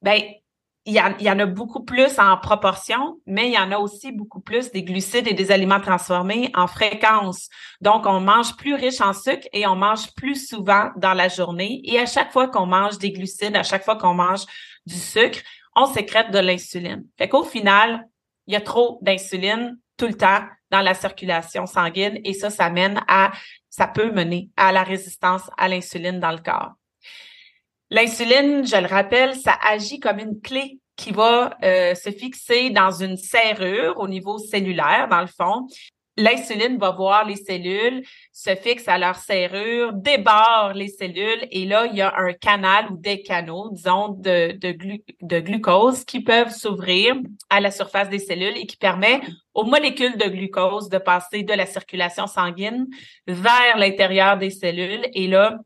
Ben, 0.00 0.22
il 0.86 0.94
y, 0.94 1.00
il 1.18 1.26
y, 1.26 1.30
en 1.30 1.38
a 1.40 1.46
beaucoup 1.46 1.82
plus 1.82 2.20
en 2.20 2.36
proportion, 2.36 3.18
mais 3.26 3.48
il 3.48 3.54
y 3.54 3.58
en 3.58 3.72
a 3.72 3.78
aussi 3.78 4.12
beaucoup 4.12 4.40
plus 4.40 4.70
des 4.70 4.84
glucides 4.84 5.26
et 5.26 5.34
des 5.34 5.50
aliments 5.50 5.80
transformés 5.80 6.52
en 6.54 6.68
fréquence. 6.68 7.48
Donc, 7.80 8.06
on 8.06 8.20
mange 8.20 8.54
plus 8.54 8.74
riche 8.74 9.00
en 9.00 9.12
sucre 9.12 9.48
et 9.52 9.66
on 9.66 9.74
mange 9.74 10.14
plus 10.14 10.46
souvent 10.46 10.90
dans 10.96 11.14
la 11.14 11.26
journée. 11.26 11.80
Et 11.82 11.98
à 11.98 12.06
chaque 12.06 12.30
fois 12.30 12.46
qu'on 12.46 12.66
mange 12.66 12.98
des 12.98 13.10
glucides, 13.10 13.56
à 13.56 13.64
chaque 13.64 13.84
fois 13.84 13.96
qu'on 13.96 14.14
mange 14.14 14.44
du 14.86 14.94
sucre, 14.94 15.40
on 15.76 15.86
sécrète 15.86 16.30
de 16.30 16.38
l'insuline. 16.38 17.04
Fait 17.18 17.28
qu'au 17.28 17.44
final, 17.44 18.06
il 18.46 18.54
y 18.54 18.56
a 18.56 18.60
trop 18.60 18.98
d'insuline 19.02 19.78
tout 19.96 20.06
le 20.06 20.14
temps 20.14 20.40
dans 20.70 20.80
la 20.80 20.94
circulation 20.94 21.66
sanguine 21.66 22.20
et 22.24 22.32
ça, 22.32 22.50
ça 22.50 22.70
mène 22.70 23.00
à, 23.08 23.32
ça 23.70 23.86
peut 23.86 24.10
mener 24.10 24.50
à 24.56 24.72
la 24.72 24.82
résistance 24.82 25.42
à 25.56 25.68
l'insuline 25.68 26.20
dans 26.20 26.32
le 26.32 26.38
corps. 26.38 26.72
L'insuline, 27.90 28.66
je 28.66 28.76
le 28.76 28.86
rappelle, 28.86 29.36
ça 29.36 29.56
agit 29.62 30.00
comme 30.00 30.18
une 30.18 30.40
clé 30.40 30.80
qui 30.96 31.12
va 31.12 31.56
euh, 31.62 31.94
se 31.94 32.10
fixer 32.10 32.70
dans 32.70 32.90
une 32.90 33.16
serrure 33.16 33.98
au 33.98 34.08
niveau 34.08 34.38
cellulaire, 34.38 35.08
dans 35.08 35.20
le 35.20 35.26
fond, 35.26 35.66
l'insuline 36.16 36.78
va 36.78 36.90
voir 36.90 37.26
les 37.26 37.36
cellules, 37.36 38.04
se 38.32 38.54
fixe 38.54 38.86
à 38.88 38.98
leur 38.98 39.16
serrure, 39.16 39.92
débarre 39.92 40.72
les 40.74 40.88
cellules 40.88 41.46
et 41.50 41.64
là, 41.66 41.86
il 41.86 41.96
y 41.96 42.00
a 42.00 42.14
un 42.16 42.32
canal 42.32 42.90
ou 42.90 42.96
des 42.96 43.22
canaux, 43.22 43.70
disons, 43.72 44.08
de, 44.08 44.52
de, 44.52 45.40
glucose 45.40 46.04
qui 46.04 46.20
peuvent 46.20 46.50
s'ouvrir 46.50 47.16
à 47.50 47.60
la 47.60 47.70
surface 47.70 48.08
des 48.08 48.18
cellules 48.18 48.56
et 48.56 48.66
qui 48.66 48.76
permet 48.76 49.20
aux 49.54 49.64
molécules 49.64 50.16
de 50.16 50.28
glucose 50.28 50.88
de 50.88 50.98
passer 50.98 51.42
de 51.42 51.52
la 51.52 51.66
circulation 51.66 52.26
sanguine 52.26 52.86
vers 53.26 53.76
l'intérieur 53.76 54.38
des 54.38 54.50
cellules 54.50 55.06
et 55.12 55.26
là, 55.26 55.58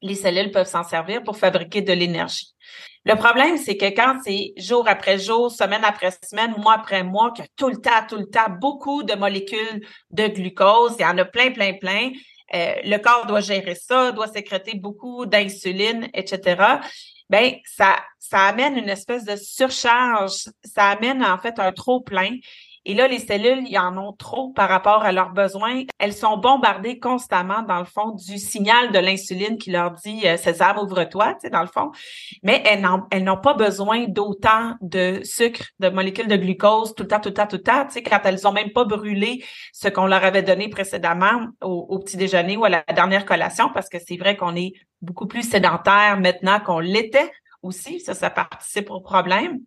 les 0.00 0.14
cellules 0.14 0.50
peuvent 0.50 0.66
s'en 0.66 0.84
servir 0.84 1.22
pour 1.22 1.36
fabriquer 1.36 1.82
de 1.82 1.92
l'énergie. 1.92 2.54
Le 3.04 3.16
problème, 3.16 3.56
c'est 3.56 3.76
que 3.76 3.86
quand 3.86 4.20
c'est 4.24 4.52
jour 4.56 4.86
après 4.86 5.18
jour, 5.18 5.50
semaine 5.50 5.84
après 5.84 6.12
semaine, 6.22 6.54
mois 6.56 6.74
après 6.74 7.02
mois, 7.02 7.32
a 7.36 7.42
tout 7.56 7.68
le 7.68 7.78
temps, 7.78 8.06
tout 8.08 8.16
le 8.16 8.26
temps 8.26 8.50
beaucoup 8.60 9.02
de 9.02 9.14
molécules 9.14 9.84
de 10.10 10.28
glucose, 10.28 10.94
il 10.98 11.02
y 11.02 11.06
en 11.06 11.18
a 11.18 11.24
plein, 11.24 11.50
plein, 11.50 11.72
plein. 11.74 12.12
Euh, 12.54 12.74
le 12.84 12.98
corps 12.98 13.26
doit 13.26 13.40
gérer 13.40 13.74
ça, 13.74 14.12
doit 14.12 14.28
sécréter 14.28 14.74
beaucoup 14.76 15.26
d'insuline, 15.26 16.08
etc. 16.14 16.80
Ben, 17.28 17.54
ça, 17.64 17.96
ça 18.18 18.46
amène 18.46 18.76
une 18.76 18.88
espèce 18.88 19.24
de 19.24 19.36
surcharge. 19.36 20.44
Ça 20.64 20.90
amène 20.90 21.24
en 21.24 21.38
fait 21.38 21.58
un 21.58 21.72
trop 21.72 22.00
plein. 22.00 22.36
Et 22.84 22.94
là, 22.94 23.06
les 23.06 23.20
cellules, 23.20 23.62
il 23.64 23.72
y 23.72 23.78
en 23.78 23.96
ont 23.96 24.12
trop 24.12 24.50
par 24.50 24.68
rapport 24.68 25.02
à 25.02 25.12
leurs 25.12 25.30
besoins. 25.30 25.82
Elles 25.98 26.12
sont 26.12 26.36
bombardées 26.36 26.98
constamment, 26.98 27.62
dans 27.62 27.78
le 27.78 27.84
fond, 27.84 28.10
du 28.10 28.38
signal 28.38 28.90
de 28.90 28.98
l'insuline 28.98 29.56
qui 29.56 29.70
leur 29.70 29.92
dit 29.92 30.26
euh, 30.26 30.36
César, 30.36 30.82
ouvre-toi, 30.82 31.34
tu 31.34 31.40
sais, 31.42 31.50
dans 31.50 31.62
le 31.62 31.68
fond. 31.68 31.92
Mais 32.42 32.62
elles 32.66 33.24
n'ont 33.24 33.36
pas 33.36 33.54
besoin 33.54 34.06
d'autant 34.08 34.74
de 34.80 35.20
sucre, 35.22 35.66
de 35.78 35.90
molécules 35.90 36.26
de 36.26 36.36
glucose 36.36 36.94
tout 36.94 37.04
le 37.04 37.08
temps, 37.08 37.20
tout 37.20 37.28
le 37.28 37.34
temps, 37.34 37.46
tout 37.46 37.56
le 37.56 37.62
temps, 37.62 37.84
tu 37.86 37.92
sais, 37.92 38.02
quand 38.02 38.20
elles 38.24 38.46
ont 38.46 38.52
même 38.52 38.72
pas 38.72 38.84
brûlé 38.84 39.44
ce 39.72 39.88
qu'on 39.88 40.06
leur 40.06 40.24
avait 40.24 40.42
donné 40.42 40.68
précédemment 40.68 41.46
au, 41.62 41.86
au 41.88 41.98
petit 42.00 42.16
déjeuner 42.16 42.56
ou 42.56 42.64
à 42.64 42.68
la 42.68 42.82
dernière 42.94 43.24
collation, 43.24 43.70
parce 43.72 43.88
que 43.88 43.98
c'est 44.04 44.16
vrai 44.16 44.36
qu'on 44.36 44.56
est 44.56 44.72
beaucoup 45.00 45.26
plus 45.26 45.48
sédentaire 45.48 46.18
maintenant 46.18 46.58
qu'on 46.60 46.80
l'était 46.80 47.30
aussi. 47.62 48.00
Ça, 48.00 48.14
ça 48.14 48.30
participe 48.30 48.90
au 48.90 49.00
problème. 49.00 49.60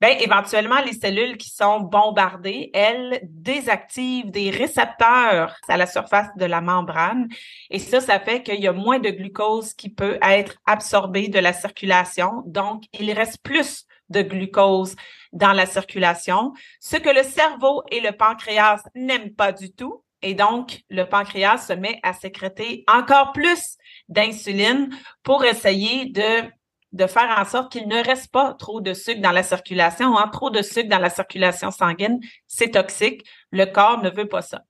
Bien, 0.00 0.18
éventuellement, 0.18 0.80
les 0.80 0.92
cellules 0.92 1.36
qui 1.36 1.50
sont 1.50 1.80
bombardées, 1.80 2.70
elles 2.74 3.20
désactivent 3.22 4.30
des 4.30 4.50
récepteurs 4.50 5.56
à 5.68 5.76
la 5.76 5.86
surface 5.86 6.28
de 6.36 6.44
la 6.44 6.60
membrane. 6.60 7.28
Et 7.70 7.78
ça, 7.78 8.00
ça 8.00 8.18
fait 8.18 8.42
qu'il 8.42 8.60
y 8.60 8.66
a 8.66 8.72
moins 8.72 8.98
de 8.98 9.10
glucose 9.10 9.72
qui 9.72 9.88
peut 9.88 10.18
être 10.20 10.56
absorbé 10.66 11.28
de 11.28 11.38
la 11.38 11.52
circulation. 11.52 12.42
Donc, 12.46 12.84
il 12.98 13.12
reste 13.12 13.42
plus 13.42 13.86
de 14.10 14.22
glucose 14.22 14.96
dans 15.32 15.52
la 15.52 15.66
circulation, 15.66 16.52
ce 16.80 16.96
que 16.96 17.10
le 17.10 17.22
cerveau 17.22 17.82
et 17.90 18.00
le 18.00 18.12
pancréas 18.12 18.82
n'aiment 18.94 19.34
pas 19.34 19.52
du 19.52 19.72
tout. 19.72 20.04
Et 20.22 20.34
donc, 20.34 20.80
le 20.88 21.04
pancréas 21.04 21.58
se 21.58 21.72
met 21.72 22.00
à 22.02 22.14
sécréter 22.14 22.84
encore 22.88 23.32
plus 23.32 23.76
d'insuline 24.08 24.90
pour 25.22 25.44
essayer 25.44 26.06
de 26.06 26.48
de 26.94 27.08
faire 27.08 27.36
en 27.38 27.44
sorte 27.44 27.72
qu'il 27.72 27.88
ne 27.88 28.02
reste 28.02 28.30
pas 28.30 28.54
trop 28.54 28.80
de 28.80 28.94
sucre 28.94 29.20
dans 29.20 29.32
la 29.32 29.42
circulation. 29.42 30.16
Hein. 30.16 30.28
Trop 30.28 30.50
de 30.50 30.62
sucre 30.62 30.88
dans 30.88 31.00
la 31.00 31.10
circulation 31.10 31.72
sanguine, 31.72 32.20
c'est 32.46 32.70
toxique. 32.70 33.26
Le 33.50 33.64
corps 33.66 34.00
ne 34.00 34.10
veut 34.10 34.28
pas 34.28 34.42
ça. 34.42 34.62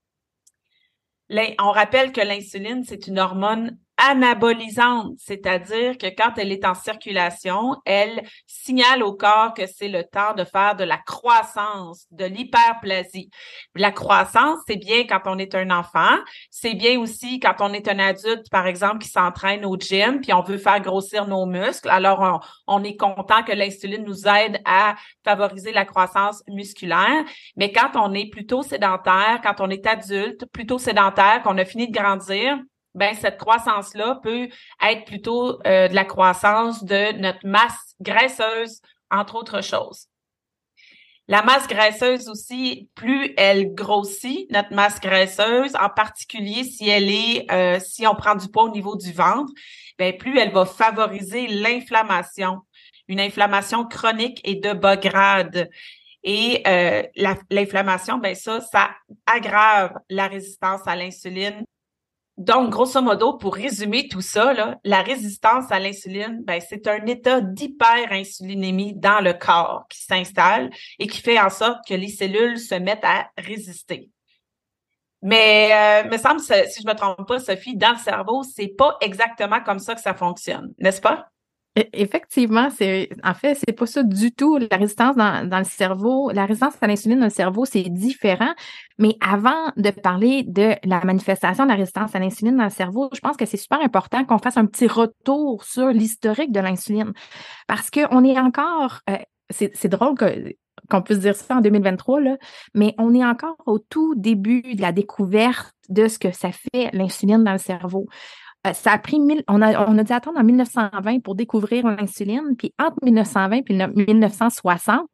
On 1.31 1.71
rappelle 1.71 2.13
que 2.13 2.23
l'insuline, 2.23 2.83
c'est 2.83 3.07
une 3.07 3.19
hormone 3.19 3.79
anabolisante, 3.97 5.15
c'est-à-dire 5.19 5.97
que 5.99 6.07
quand 6.07 6.33
elle 6.37 6.53
est 6.53 6.65
en 6.65 6.75
circulation, 6.75 7.77
elle 7.85 8.23
signale 8.47 9.03
au 9.03 9.15
corps 9.15 9.55
que 9.55 9.67
c'est 9.67 9.89
le 9.89 10.05
temps 10.05 10.35
de 10.35 10.45
faire 10.45 10.75
de 10.75 10.85
la 10.85 10.99
croissance, 10.99 12.07
de 12.11 12.25
l'hyperplasie. 12.25 13.31
La 13.75 13.93
croissance, 13.93 14.59
c'est 14.67 14.77
bien 14.77 15.05
quand 15.05 15.21
on 15.27 15.39
est 15.39 15.55
un 15.55 15.71
enfant, 15.71 16.17
c'est 16.51 16.75
bien 16.75 16.99
aussi 16.99 17.39
quand 17.39 17.55
on 17.61 17.73
est 17.73 17.89
un 17.89 17.99
adulte, 17.99 18.51
par 18.51 18.67
exemple, 18.67 18.99
qui 18.99 19.09
s'entraîne 19.09 19.65
au 19.65 19.77
gym, 19.77 20.21
puis 20.21 20.33
on 20.33 20.43
veut 20.43 20.59
faire 20.59 20.81
grossir 20.81 21.29
nos 21.29 21.47
muscles. 21.47 21.89
Alors, 21.89 22.43
on, 22.67 22.79
on 22.79 22.85
est 22.85 22.97
content 22.97 23.43
que 23.45 23.53
l'insuline 23.53 24.05
nous 24.05 24.27
aide 24.27 24.61
à 24.65 24.97
favoriser 25.25 25.73
la 25.73 25.85
croissance 25.85 26.43
musculaire. 26.49 27.25
Mais 27.57 27.73
quand 27.73 27.93
on 27.95 28.13
est 28.13 28.29
plutôt 28.31 28.63
sédentaire, 28.63 29.41
quand 29.43 29.61
on 29.61 29.71
est 29.71 29.87
adulte, 29.87 30.47
plutôt 30.53 30.79
sédentaire, 30.79 31.43
qu'on 31.43 31.59
a 31.59 31.65
fini 31.65 31.89
de 31.89 31.97
grandir, 31.97 32.59
ben 32.95 33.15
cette 33.15 33.39
croissance-là 33.39 34.21
peut 34.23 34.49
être 34.83 35.05
plutôt 35.05 35.61
euh, 35.67 35.89
de 35.89 35.95
la 35.95 36.05
croissance 36.05 36.85
de 36.85 37.13
notre 37.19 37.47
masse 37.47 37.95
graisseuse, 38.01 38.81
entre 39.11 39.35
autres 39.37 39.63
choses. 39.63 40.09
La 41.27 41.43
masse 41.43 41.67
graisseuse 41.67 42.29
aussi, 42.29 42.91
plus 42.95 43.33
elle 43.39 43.75
grossit, 43.75 44.51
notre 44.51 44.75
masse 44.75 45.01
graisseuse, 45.01 45.75
en 45.75 45.89
particulier 45.89 46.65
si 46.65 46.89
elle 46.89 47.11
est, 47.11 47.51
euh, 47.51 47.81
si 47.81 48.07
on 48.07 48.15
prend 48.15 48.35
du 48.35 48.49
poids 48.49 48.65
au 48.65 48.71
niveau 48.71 48.95
du 48.95 49.11
ventre, 49.11 49.51
ben 49.99 50.15
plus 50.17 50.39
elle 50.39 50.53
va 50.53 50.67
favoriser 50.67 51.47
l'inflammation, 51.47 52.59
une 53.09 53.21
inflammation 53.21 53.87
chronique 53.87 54.41
et 54.45 54.57
de 54.57 54.75
bas 54.75 54.99
grade. 54.99 55.71
Et 56.25 56.63
euh, 56.67 57.03
l'inflammation, 57.51 58.19
ben 58.19 58.35
ça, 58.35 58.61
ça 58.61 58.91
aggrave 59.27 59.95
la 60.11 60.27
résistance 60.29 60.83
à 60.87 60.95
l'insuline 60.95 61.65
donc, 62.37 62.71
grosso 62.71 63.01
modo, 63.01 63.35
pour 63.35 63.55
résumer 63.55 64.09
tout 64.09 64.21
ça, 64.21 64.77
la 64.83 65.03
résistance 65.03 65.71
à 65.71 65.79
l'insuline, 65.79 66.43
ben, 66.45 66.61
c'est 66.61 66.89
un 66.89 67.07
état 67.07 67.41
d'hyperinsulinémie 67.41 68.95
dans 68.95 69.21
le 69.21 69.35
corps 69.35 69.87
qui 69.89 70.03
s'installe 70.03 70.71
et 70.99 71.07
qui 71.07 71.21
fait 71.21 71.39
en 71.39 71.49
sorte 71.49 71.87
que 71.87 71.95
les 71.95 72.09
cellules 72.09 72.59
se 72.59 72.75
mettent 72.75 73.05
à 73.05 73.31
résister. 73.39 74.11
Mais 75.23 75.71
euh, 75.73 76.11
me 76.11 76.19
semble, 76.19 76.41
si 76.41 76.83
je 76.83 76.87
me 76.87 76.95
trompe 76.95 77.27
pas, 77.27 77.39
Sophie, 77.39 77.77
dans 77.77 77.93
le 77.93 77.99
cerveau, 77.99 78.43
c'est 78.43 78.75
pas 78.77 78.97
exactement 79.01 79.61
comme 79.63 79.79
ça 79.79 79.95
que 79.95 80.01
ça 80.01 80.15
fonctionne, 80.15 80.75
n'est-ce 80.79 81.01
pas? 81.01 81.29
E, 81.77 81.83
effectivement, 81.93 82.71
c'est 82.71 83.09
en 83.25 83.35
fait, 83.35 83.57
c'est 83.57 83.73
pas 83.73 83.87
ça 83.87 84.05
du 84.05 84.33
tout. 84.33 84.59
La 84.59 84.77
résistance 84.77 85.17
dans, 85.17 85.59
le 85.59 85.65
cerveau, 85.65 86.31
la 86.31 86.47
résistance 86.47 86.75
à 86.81 86.87
l'insuline 86.87 87.19
dans 87.19 87.27
le 87.27 87.31
cerveau, 87.31 87.65
c'est 87.65 87.89
différent. 87.91 88.53
Mais 88.99 89.17
avant 89.21 89.73
de 89.77 89.91
parler 89.91 90.45
de 90.45 90.75
la 90.85 91.05
manifestation 91.05 91.65
de 91.65 91.71
la 91.71 91.75
résistance 91.75 92.15
à 92.15 92.21
l'insuline 92.21 92.57
dans 92.57 92.65
le 92.65 92.71
cerveau, 92.71 93.11
je 93.13 93.21
pense 93.21 93.37
que 93.37 93.45
c'est 93.45 93.57
super 93.57 93.81
important 93.81 94.25
qu'on 94.25 94.39
fasse 94.39 94.57
un 94.57 94.67
petit 94.67 94.87
retour 94.87 95.65
sur 95.65 95.89
l'historique 95.89 96.53
de 96.53 96.61
l'insuline. 96.61 97.13
Parce 97.67 97.91
qu'on 97.91 98.25
est 98.25 98.39
encore, 98.39 99.01
euh, 99.11 99.19
c'est 99.51 99.89
drôle 99.89 100.15
qu'on 100.91 101.03
puisse 101.03 101.21
dire 101.21 101.35
ça 101.35 101.57
en 101.57 101.61
2023, 101.61 102.21
là, 102.21 102.37
mais 102.75 102.95
on 102.99 103.15
est 103.15 103.25
encore 103.25 103.57
au 103.67 103.81
tout 103.81 104.15
début 104.15 104.63
de 104.63 104.81
la 104.81 104.93
découverte 104.93 105.75
de 105.89 106.09
ce 106.09 106.19
que 106.19 106.31
ça 106.31 106.51
fait 106.53 106.91
l'insuline 106.93 107.43
dans 107.43 107.53
le 107.53 107.59
cerveau. 107.59 108.07
Euh, 108.67 108.73
ça 108.73 108.93
a 108.93 108.99
pris 108.99 109.19
on 109.49 109.63
a, 109.63 109.87
on 109.89 109.95
dû 110.03 110.13
attendre 110.13 110.39
en 110.39 110.45
1920 110.45 111.21
pour 111.21 111.35
découvrir 111.35 111.87
l'insuline, 111.87 112.57
puis 112.57 112.73
entre 112.79 112.97
1920 113.03 113.63
et 113.69 114.07
1960, 114.07 115.07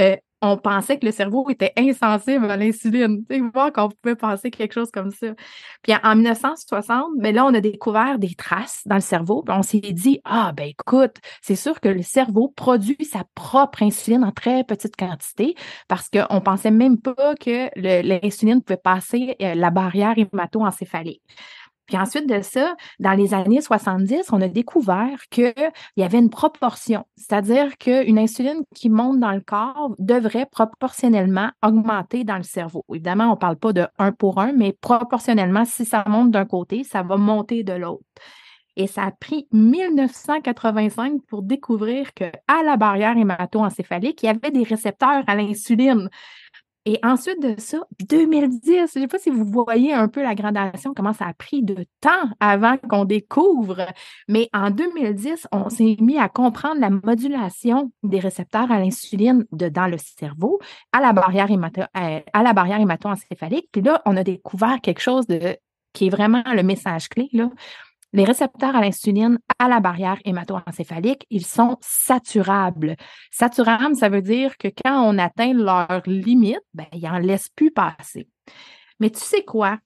euh, 0.00 0.16
on 0.42 0.58
pensait 0.58 0.98
que 0.98 1.06
le 1.06 1.12
cerveau 1.12 1.48
était 1.48 1.72
insensible 1.78 2.50
à 2.50 2.56
l'insuline. 2.56 3.24
Tu 3.28 3.50
voir 3.52 3.72
qu'on 3.72 3.88
pouvait 3.88 4.16
penser 4.16 4.50
quelque 4.50 4.74
chose 4.74 4.90
comme 4.90 5.10
ça. 5.10 5.28
Puis 5.82 5.94
en 6.02 6.14
1960, 6.14 7.06
mais 7.16 7.32
ben 7.32 7.36
là, 7.36 7.46
on 7.46 7.54
a 7.54 7.60
découvert 7.60 8.18
des 8.18 8.34
traces 8.34 8.82
dans 8.84 8.96
le 8.96 9.00
cerveau. 9.00 9.44
On 9.48 9.62
s'est 9.62 9.80
dit, 9.80 10.20
ah, 10.24 10.52
ben 10.54 10.68
écoute, 10.68 11.16
c'est 11.40 11.56
sûr 11.56 11.80
que 11.80 11.88
le 11.88 12.02
cerveau 12.02 12.52
produit 12.54 12.98
sa 13.04 13.24
propre 13.34 13.82
insuline 13.82 14.24
en 14.24 14.32
très 14.32 14.62
petite 14.64 14.96
quantité 14.96 15.54
parce 15.88 16.10
qu'on 16.10 16.40
pensait 16.40 16.70
même 16.70 17.00
pas 17.00 17.34
que 17.36 17.70
l'insuline 17.76 18.62
pouvait 18.62 18.76
passer 18.76 19.36
euh, 19.40 19.54
la 19.54 19.70
barrière 19.70 20.14
hémato-encéphalique. 20.18 21.22
Puis 21.86 21.96
ensuite 21.96 22.28
de 22.28 22.40
ça, 22.42 22.76
dans 22.98 23.12
les 23.12 23.34
années 23.34 23.60
70, 23.60 24.32
on 24.32 24.40
a 24.40 24.48
découvert 24.48 25.28
qu'il 25.30 25.54
y 25.96 26.02
avait 26.02 26.18
une 26.18 26.30
proportion, 26.30 27.04
c'est-à-dire 27.16 27.78
qu'une 27.78 28.18
insuline 28.18 28.62
qui 28.74 28.90
monte 28.90 29.20
dans 29.20 29.32
le 29.32 29.40
corps 29.40 29.94
devrait 29.98 30.46
proportionnellement 30.46 31.50
augmenter 31.62 32.24
dans 32.24 32.36
le 32.36 32.42
cerveau. 32.42 32.84
Évidemment, 32.90 33.26
on 33.26 33.30
ne 33.30 33.36
parle 33.36 33.56
pas 33.56 33.72
de 33.72 33.86
un 33.98 34.12
pour 34.12 34.40
un, 34.40 34.52
mais 34.52 34.72
proportionnellement, 34.72 35.64
si 35.64 35.84
ça 35.84 36.04
monte 36.06 36.30
d'un 36.30 36.44
côté, 36.44 36.84
ça 36.84 37.02
va 37.02 37.16
monter 37.16 37.62
de 37.62 37.72
l'autre. 37.72 38.04
Et 38.76 38.86
ça 38.86 39.04
a 39.04 39.10
pris 39.10 39.48
1985 39.52 41.22
pour 41.26 41.42
découvrir 41.42 42.12
qu'à 42.12 42.30
la 42.62 42.76
barrière 42.76 43.16
hémato-encéphalique, 43.16 44.22
il 44.22 44.26
y 44.26 44.28
avait 44.28 44.50
des 44.50 44.64
récepteurs 44.64 45.24
à 45.26 45.34
l'insuline. 45.34 46.10
Et 46.88 47.00
ensuite 47.02 47.42
de 47.42 47.60
ça, 47.60 47.80
2010, 48.08 48.60
je 48.64 48.80
ne 48.80 48.86
sais 48.86 49.06
pas 49.08 49.18
si 49.18 49.28
vous 49.28 49.44
voyez 49.44 49.92
un 49.92 50.06
peu 50.06 50.22
la 50.22 50.36
gradation, 50.36 50.94
comment 50.94 51.12
ça 51.12 51.26
a 51.26 51.34
pris 51.34 51.64
de 51.64 51.84
temps 52.00 52.30
avant 52.38 52.76
qu'on 52.78 53.04
découvre, 53.04 53.88
mais 54.28 54.48
en 54.52 54.70
2010, 54.70 55.48
on 55.50 55.68
s'est 55.68 55.96
mis 55.98 56.16
à 56.16 56.28
comprendre 56.28 56.80
la 56.80 56.90
modulation 56.90 57.90
des 58.04 58.20
récepteurs 58.20 58.70
à 58.70 58.78
l'insuline 58.78 59.44
dans 59.50 59.88
le 59.88 59.98
cerveau, 59.98 60.60
à 60.92 61.00
la 61.00 61.12
barrière, 61.12 61.50
hémato, 61.50 61.80
euh, 61.80 62.20
à 62.32 62.42
la 62.44 62.52
barrière 62.52 62.78
hémato-encéphalique. 62.78 63.68
Puis 63.72 63.82
là, 63.82 64.00
on 64.06 64.16
a 64.16 64.22
découvert 64.22 64.80
quelque 64.80 65.00
chose 65.00 65.26
de, 65.26 65.56
qui 65.92 66.06
est 66.06 66.10
vraiment 66.10 66.44
le 66.46 66.62
message 66.62 67.08
clé, 67.08 67.28
là. 67.32 67.50
Les 68.16 68.24
récepteurs 68.24 68.74
à 68.74 68.80
l'insuline 68.80 69.38
à 69.58 69.68
la 69.68 69.78
barrière 69.78 70.16
hémato-encéphalique, 70.24 71.26
ils 71.28 71.44
sont 71.44 71.76
saturables. 71.82 72.96
Saturables, 73.30 73.94
ça 73.94 74.08
veut 74.08 74.22
dire 74.22 74.56
que 74.56 74.68
quand 74.68 75.02
on 75.02 75.18
atteint 75.18 75.52
leur 75.52 76.00
limite, 76.06 76.62
ben, 76.72 76.86
ils 76.94 77.02
n'en 77.02 77.18
laissent 77.18 77.50
plus 77.50 77.70
passer. 77.70 78.26
Mais 79.00 79.10
tu 79.10 79.20
sais 79.20 79.44
quoi, 79.44 79.80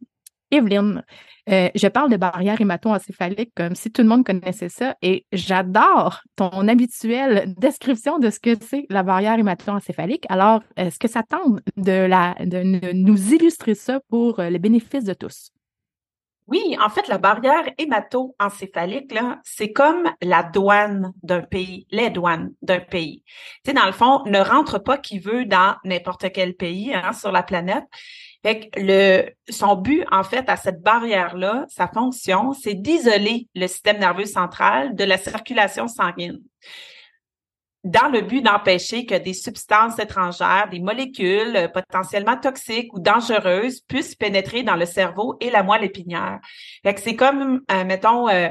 Evelyne, 0.53 1.03
euh, 1.49 1.71
je 1.75 1.89
parle 1.89 2.09
de 2.09 2.17
barrière 2.17 2.61
hémato-encéphalique 2.61 3.51
comme 3.57 3.75
si 3.75 3.91
tout 3.91 4.03
le 4.03 4.09
monde 4.09 4.25
connaissait 4.25 4.69
ça 4.69 4.95
et 5.03 5.27
j'adore 5.33 6.23
ton 6.37 6.69
habituelle 6.69 7.53
description 7.57 8.21
de 8.21 8.31
ce 8.31 8.39
que 8.39 8.55
c'est 8.61 8.87
la 8.91 9.03
barrière 9.03 9.41
hémato-encéphalique. 9.41 10.27
Alors, 10.29 10.63
est-ce 10.77 11.01
que 11.01 11.09
ça 11.09 11.25
tente 11.25 11.59
de, 11.77 12.07
la, 12.07 12.37
de 12.39 12.93
nous 12.93 13.35
illustrer 13.35 13.75
ça 13.75 13.99
pour 14.09 14.39
euh, 14.39 14.51
le 14.51 14.59
bénéfice 14.59 15.03
de 15.03 15.15
tous? 15.15 15.51
Oui, 16.51 16.77
en 16.81 16.89
fait, 16.89 17.07
la 17.07 17.19
barrière 17.19 17.63
hémato-encéphalique, 17.79 19.15
c'est 19.45 19.73
comme 19.73 20.11
la 20.21 20.43
douane 20.43 21.13
d'un 21.23 21.43
pays, 21.43 21.87
les 21.93 22.11
douanes 22.11 22.53
d'un 22.61 22.81
pays. 22.81 23.23
Tu 23.65 23.71
sais, 23.71 23.73
dans 23.73 23.87
le 23.87 23.93
fond, 23.93 24.25
ne 24.27 24.41
rentre 24.41 24.79
pas 24.79 24.99
qui 24.99 25.21
veut 25.21 25.45
dans 25.45 25.77
n'importe 25.85 26.33
quel 26.33 26.55
pays 26.55 26.93
hein, 26.93 27.13
sur 27.13 27.31
la 27.31 27.45
planète. 27.45 27.85
Son 29.49 29.77
but, 29.77 30.05
en 30.11 30.25
fait, 30.25 30.49
à 30.49 30.57
cette 30.57 30.83
barrière-là, 30.83 31.67
sa 31.69 31.87
fonction, 31.87 32.53
c'est 32.53 32.75
d'isoler 32.75 33.49
le 33.55 33.69
système 33.69 33.99
nerveux 33.99 34.27
central 34.27 34.97
de 34.97 35.05
la 35.05 35.19
circulation 35.19 35.87
sanguine 35.87 36.41
dans 37.85 38.09
le 38.09 38.21
but 38.21 38.43
d'empêcher 38.43 39.07
que 39.07 39.15
des 39.15 39.33
substances 39.33 39.99
étrangères, 39.99 40.69
des 40.71 40.81
molécules 40.81 41.57
euh, 41.57 41.69
potentiellement 41.69 42.37
toxiques 42.37 42.93
ou 42.93 43.01
dangereuses 43.01 43.81
puissent 43.81 44.15
pénétrer 44.15 44.63
dans 44.63 44.77
le 44.77 44.85
cerveau 44.85 45.37
et 45.41 45.51
la 45.51 45.63
moelle 45.63 45.85
épinière. 45.85 46.41
Que 46.85 47.01
c'est 47.01 47.17
comme, 47.17 47.63
euh, 47.71 47.85
mettons, 47.85 48.29
euh, 48.29 48.51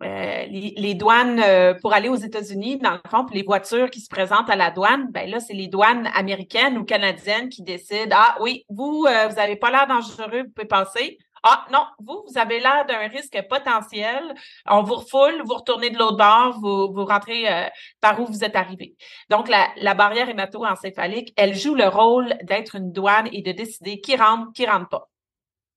les, 0.00 0.94
douanes 0.94 1.40
pour 1.80 1.92
aller 1.92 2.08
aux 2.08 2.16
États-Unis, 2.16 2.78
dans 2.78 2.92
le 2.92 3.00
fond, 3.08 3.24
pour 3.24 3.36
les 3.36 3.44
voitures 3.44 3.88
qui 3.88 4.00
se 4.00 4.08
présentent 4.08 4.50
à 4.50 4.56
la 4.56 4.72
douane, 4.72 5.06
ben 5.10 5.30
là, 5.30 5.38
c'est 5.38 5.52
les 5.52 5.68
douanes 5.68 6.10
américaines 6.16 6.76
ou 6.76 6.84
canadiennes 6.84 7.48
qui 7.48 7.62
décident, 7.62 8.16
ah 8.18 8.36
oui, 8.40 8.64
vous, 8.68 9.06
vous 9.06 9.34
n'avez 9.36 9.54
pas 9.54 9.70
l'air 9.70 9.86
dangereux, 9.86 10.42
vous 10.42 10.50
pouvez 10.56 10.66
passer. 10.66 11.18
Ah 11.44 11.66
non, 11.72 11.84
vous, 11.98 12.24
vous 12.28 12.38
avez 12.38 12.60
l'air 12.60 12.86
d'un 12.86 13.08
risque 13.08 13.36
potentiel. 13.48 14.34
On 14.66 14.82
vous 14.82 14.94
refoule, 14.96 15.42
vous 15.44 15.54
retournez 15.54 15.90
de 15.90 15.98
l'autre 15.98 16.16
bord, 16.16 16.60
vous, 16.60 16.92
vous 16.92 17.04
rentrez 17.04 17.48
euh, 17.52 17.68
par 18.00 18.20
où 18.20 18.26
vous 18.26 18.44
êtes 18.44 18.54
arrivé. 18.54 18.94
Donc, 19.28 19.48
la, 19.48 19.68
la 19.76 19.94
barrière 19.94 20.28
hémato-encéphalique, 20.28 21.32
elle 21.36 21.54
joue 21.56 21.74
le 21.74 21.88
rôle 21.88 22.34
d'être 22.42 22.76
une 22.76 22.92
douane 22.92 23.28
et 23.32 23.42
de 23.42 23.52
décider 23.52 24.00
qui 24.00 24.16
rentre, 24.16 24.52
qui 24.52 24.66
rentre 24.66 24.88
pas. 24.88 25.11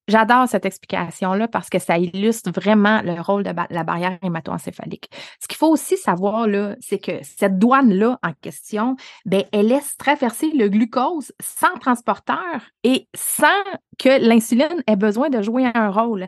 J'adore 0.07 0.47
cette 0.47 0.65
explication-là 0.65 1.47
parce 1.47 1.69
que 1.69 1.79
ça 1.79 1.97
illustre 1.97 2.51
vraiment 2.51 3.01
le 3.01 3.19
rôle 3.19 3.43
de 3.43 3.51
la 3.71 3.83
barrière 3.83 4.19
hémato-encéphalique. 4.21 5.09
Ce 5.41 5.47
qu'il 5.47 5.57
faut 5.57 5.69
aussi 5.69 5.97
savoir, 5.97 6.47
c'est 6.79 6.99
que 6.99 7.13
cette 7.23 7.57
douane-là 7.57 8.19
en 8.21 8.33
question, 8.39 8.95
ben, 9.25 9.43
elle 9.51 9.67
laisse 9.67 9.97
traverser 9.97 10.51
le 10.51 10.69
glucose 10.69 11.31
sans 11.41 11.73
transporteur 11.79 12.61
et 12.83 13.07
sans 13.15 13.47
que 13.97 14.21
l'insuline 14.21 14.83
ait 14.85 14.95
besoin 14.95 15.29
de 15.29 15.41
jouer 15.41 15.71
un 15.73 15.89
rôle. 15.89 16.27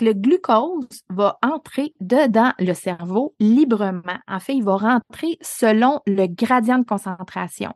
Le 0.00 0.12
glucose 0.12 0.86
va 1.08 1.36
entrer 1.42 1.94
dedans 2.00 2.52
le 2.60 2.74
cerveau 2.74 3.34
librement. 3.40 4.20
En 4.28 4.38
fait, 4.38 4.54
il 4.54 4.62
va 4.62 4.76
rentrer 4.76 5.36
selon 5.42 6.00
le 6.06 6.26
gradient 6.28 6.78
de 6.78 6.84
concentration 6.84 7.72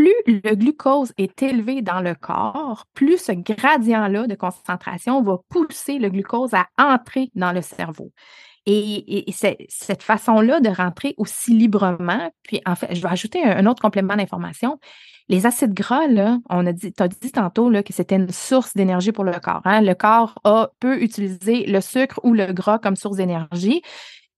plus 0.00 0.40
le 0.42 0.54
glucose 0.54 1.12
est 1.18 1.42
élevé 1.42 1.82
dans 1.82 2.00
le 2.00 2.14
corps, 2.14 2.86
plus 2.94 3.18
ce 3.18 3.32
gradient-là 3.32 4.26
de 4.26 4.34
concentration 4.34 5.22
va 5.22 5.36
pousser 5.50 5.98
le 5.98 6.08
glucose 6.08 6.54
à 6.54 6.68
entrer 6.78 7.30
dans 7.34 7.52
le 7.52 7.60
cerveau. 7.60 8.10
Et, 8.64 9.26
cette 9.68 10.02
façon-là 10.02 10.60
de 10.60 10.70
rentrer 10.70 11.14
aussi 11.18 11.52
librement, 11.52 12.30
puis 12.44 12.62
en 12.64 12.76
fait, 12.76 12.94
je 12.94 13.02
vais 13.02 13.08
ajouter 13.08 13.44
un, 13.44 13.66
autre 13.66 13.82
complément 13.82 14.16
d'information. 14.16 14.78
Les 15.28 15.44
acides 15.44 15.74
gras, 15.74 16.06
là, 16.06 16.38
on 16.48 16.66
a 16.66 16.72
dit, 16.72 16.94
tu 16.94 17.02
as 17.02 17.08
dit 17.08 17.32
tantôt 17.32 17.68
là, 17.68 17.82
que 17.82 17.92
c'était 17.92 18.16
une 18.16 18.30
source 18.30 18.72
d'énergie 18.74 19.12
pour 19.12 19.24
le 19.24 19.32
corps. 19.32 19.60
Hein. 19.66 19.82
Le 19.82 19.94
corps 19.94 20.38
peut 20.78 21.02
utiliser 21.02 21.66
le 21.66 21.82
sucre 21.82 22.20
ou 22.22 22.32
le 22.32 22.54
gras 22.54 22.78
comme 22.78 22.96
source 22.96 23.16
d'énergie. 23.16 23.82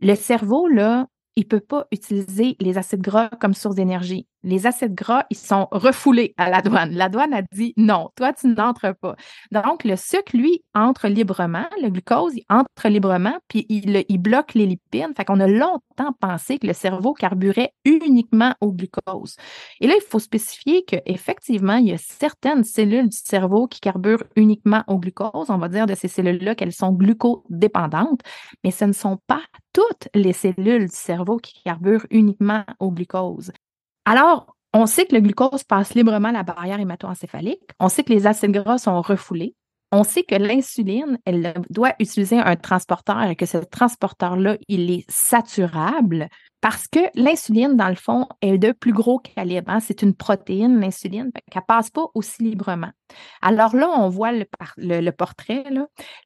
Le 0.01 0.17
cerveau, 0.17 0.67
là, 0.67 1.07
il 1.37 1.45
ne 1.45 1.49
peut 1.49 1.61
pas 1.61 1.87
utiliser 1.93 2.57
les 2.59 2.79
acides 2.79 3.01
gras 3.01 3.29
comme 3.41 3.55
source 3.55 3.77
d'énergie. 3.77 4.27
Les 4.45 4.67
acides 4.67 4.95
gras, 4.95 5.25
ils 5.31 5.37
sont 5.37 5.69
refoulés 5.71 6.35
à 6.37 6.51
la 6.51 6.63
douane. 6.63 6.93
La 6.93 7.09
douane 7.09 7.33
a 7.33 7.43
dit 7.53 7.73
non, 7.77 8.11
toi, 8.17 8.33
tu 8.33 8.49
n'entres 8.49 8.95
pas. 9.01 9.15
Donc, 9.53 9.85
le 9.85 9.97
sucre, 9.97 10.35
lui, 10.37 10.65
entre 10.75 11.09
librement. 11.09 11.67
Le 11.81 11.91
glucose, 11.91 12.35
il 12.35 12.45
entre 12.49 12.89
librement, 12.89 13.39
puis 13.49 13.67
il, 13.69 14.19
bloque 14.19 14.55
les 14.55 14.67
lipides. 14.67 15.17
Fait 15.17 15.25
qu'on 15.25 15.41
a 15.41 15.47
longtemps 15.47 16.13
pensé 16.21 16.59
que 16.59 16.67
le 16.67 16.73
cerveau 16.73 17.13
carburait 17.13 17.73
uniquement 17.85 18.55
au 18.61 18.73
glucose. 18.73 19.37
Et 19.81 19.87
là, 19.87 19.95
il 19.97 20.03
faut 20.03 20.19
spécifier 20.19 20.85
qu'effectivement, 20.85 21.77
il 21.77 21.89
y 21.89 21.93
a 21.93 21.99
certaines 21.99 22.65
cellules 22.65 23.09
du 23.09 23.17
cerveau 23.17 23.67
qui 23.67 23.81
carburent 23.81 24.25
uniquement 24.37 24.83
au 24.87 24.99
glucose. 24.99 25.51
On 25.51 25.59
va 25.59 25.69
dire 25.69 25.87
de 25.87 25.95
ces 25.95 26.09
cellules-là 26.09 26.55
qu'elles 26.55 26.73
sont 26.73 26.93
glucodépendantes, 26.93 28.21
mais 28.65 28.71
ce 28.71 28.85
ne 28.85 28.93
sont 28.93 29.19
pas 29.27 29.43
toutes 29.73 30.09
les 30.15 30.33
cellules 30.33 30.87
du 30.89 30.95
cerveau 30.95 31.39
qui 31.39 31.63
carburent 31.63 32.07
uniquement 32.11 32.65
au 32.79 32.91
glucose. 32.91 33.53
Alors, 34.05 34.57
on 34.73 34.87
sait 34.87 35.07
que 35.07 35.15
le 35.15 35.21
glucose 35.21 35.65
passe 35.65 35.95
librement 35.95 36.31
la 36.31 36.43
barrière 36.43 36.81
hémato-encéphalique. 36.81 37.71
On 37.79 37.89
sait 37.89 38.05
que 38.05 38.13
les 38.13 38.27
acides 38.27 38.53
gras 38.53 38.79
sont 38.79 39.01
refoulés. 39.01 39.55
On 39.95 40.05
sait 40.05 40.23
que 40.23 40.35
l'insuline, 40.35 41.19
elle 41.27 41.53
doit 41.69 41.93
utiliser 41.99 42.39
un 42.39 42.57
transporteur 42.57 43.23
et 43.25 43.37
que 43.37 43.45
ce 43.45 43.59
transporteur-là, 43.59 44.57
il 44.67 44.91
est 44.91 45.05
saturable 45.11 46.29
parce 46.63 46.87
que 46.87 47.01
l'insuline, 47.15 47.77
dans 47.77 47.91
le 47.91 47.95
fond, 47.95 48.27
est 48.41 48.57
de 48.57 48.73
plus 48.73 48.95
gros 48.95 49.19
calibre. 49.19 49.71
Hein. 49.71 49.81
C'est 49.81 50.01
une 50.01 50.15
protéine, 50.15 50.81
l'insuline, 50.81 51.31
qu'elle 51.51 51.61
ne 51.61 51.67
passe 51.67 51.91
pas 51.91 52.07
aussi 52.15 52.43
librement. 52.43 52.91
Alors 53.43 53.77
là, 53.77 53.91
on 53.99 54.09
voit 54.09 54.33
le, 54.33 55.11
portrait. 55.11 55.65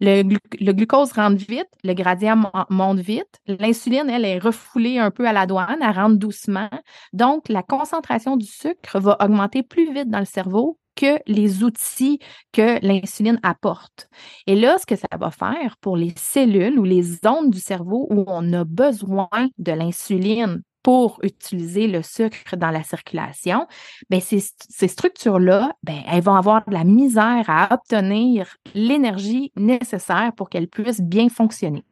Le, 0.00 0.72
glucose 0.72 1.12
rentre 1.12 1.44
vite, 1.48 1.66
le 1.83 1.94
gradient 1.94 2.40
monte 2.70 3.00
vite. 3.00 3.40
L'insuline, 3.48 4.09
elle, 4.09 4.26
est 4.26 4.38
refoulée 4.38 4.98
un 4.98 5.11
peu 5.11 5.26
à 5.26 5.33
la 5.33 5.46
douane, 5.46 5.79
elle 5.81 5.96
rentre 5.96 6.18
doucement. 6.18 6.70
Donc, 7.12 7.48
la 7.48 7.64
concentration 7.64 8.37
du 8.37 8.46
sucre 8.46 9.00
va 9.00 9.16
augmenter 9.20 9.64
plus 9.64 9.92
vite 9.92 10.09
dans 10.09 10.20
le 10.20 10.24
cerveau 10.24 10.79
que 10.96 11.18
les 11.26 11.62
outils 11.62 12.18
que 12.52 12.85
l'insuline 12.85 13.38
apporte. 13.42 14.09
Et 14.46 14.56
là, 14.56 14.78
ce 14.78 14.87
que 14.87 14.96
ça 14.96 15.06
va 15.18 15.30
faire 15.30 15.76
pour 15.80 15.96
les 15.96 16.12
cellules 16.16 16.78
ou 16.78 16.85
les 16.85 17.02
zones 17.02 17.50
du 17.50 17.61
cerveau 17.61 18.06
où 18.11 18.24
on 18.26 18.52
a 18.52 18.64
besoin 18.64 19.28
de 19.59 19.72
l'insuline 19.72 20.62
pour 20.82 21.18
utiliser 21.24 21.88
le 21.88 22.00
sucre 22.02 22.56
dans 22.56 22.70
la 22.70 22.85
circulation, 22.85 23.66
ben 24.09 24.20
ces, 24.20 24.40
ces 24.68 24.87
structures-là, 24.87 25.72
ben, 25.82 26.00
elles 26.06 26.22
vont 26.22 26.37
avoir 26.37 26.64
de 26.64 26.72
la 26.72 26.85
misère 26.85 27.44
à 27.48 27.74
obtenir 27.74 28.56
l'énergie 28.72 29.52
nécessaire 29.56 30.30
pour 30.37 30.48
qu'elles 30.48 30.68
puissent 30.68 31.00
bien 31.00 31.28
fonctionner. 31.28 31.85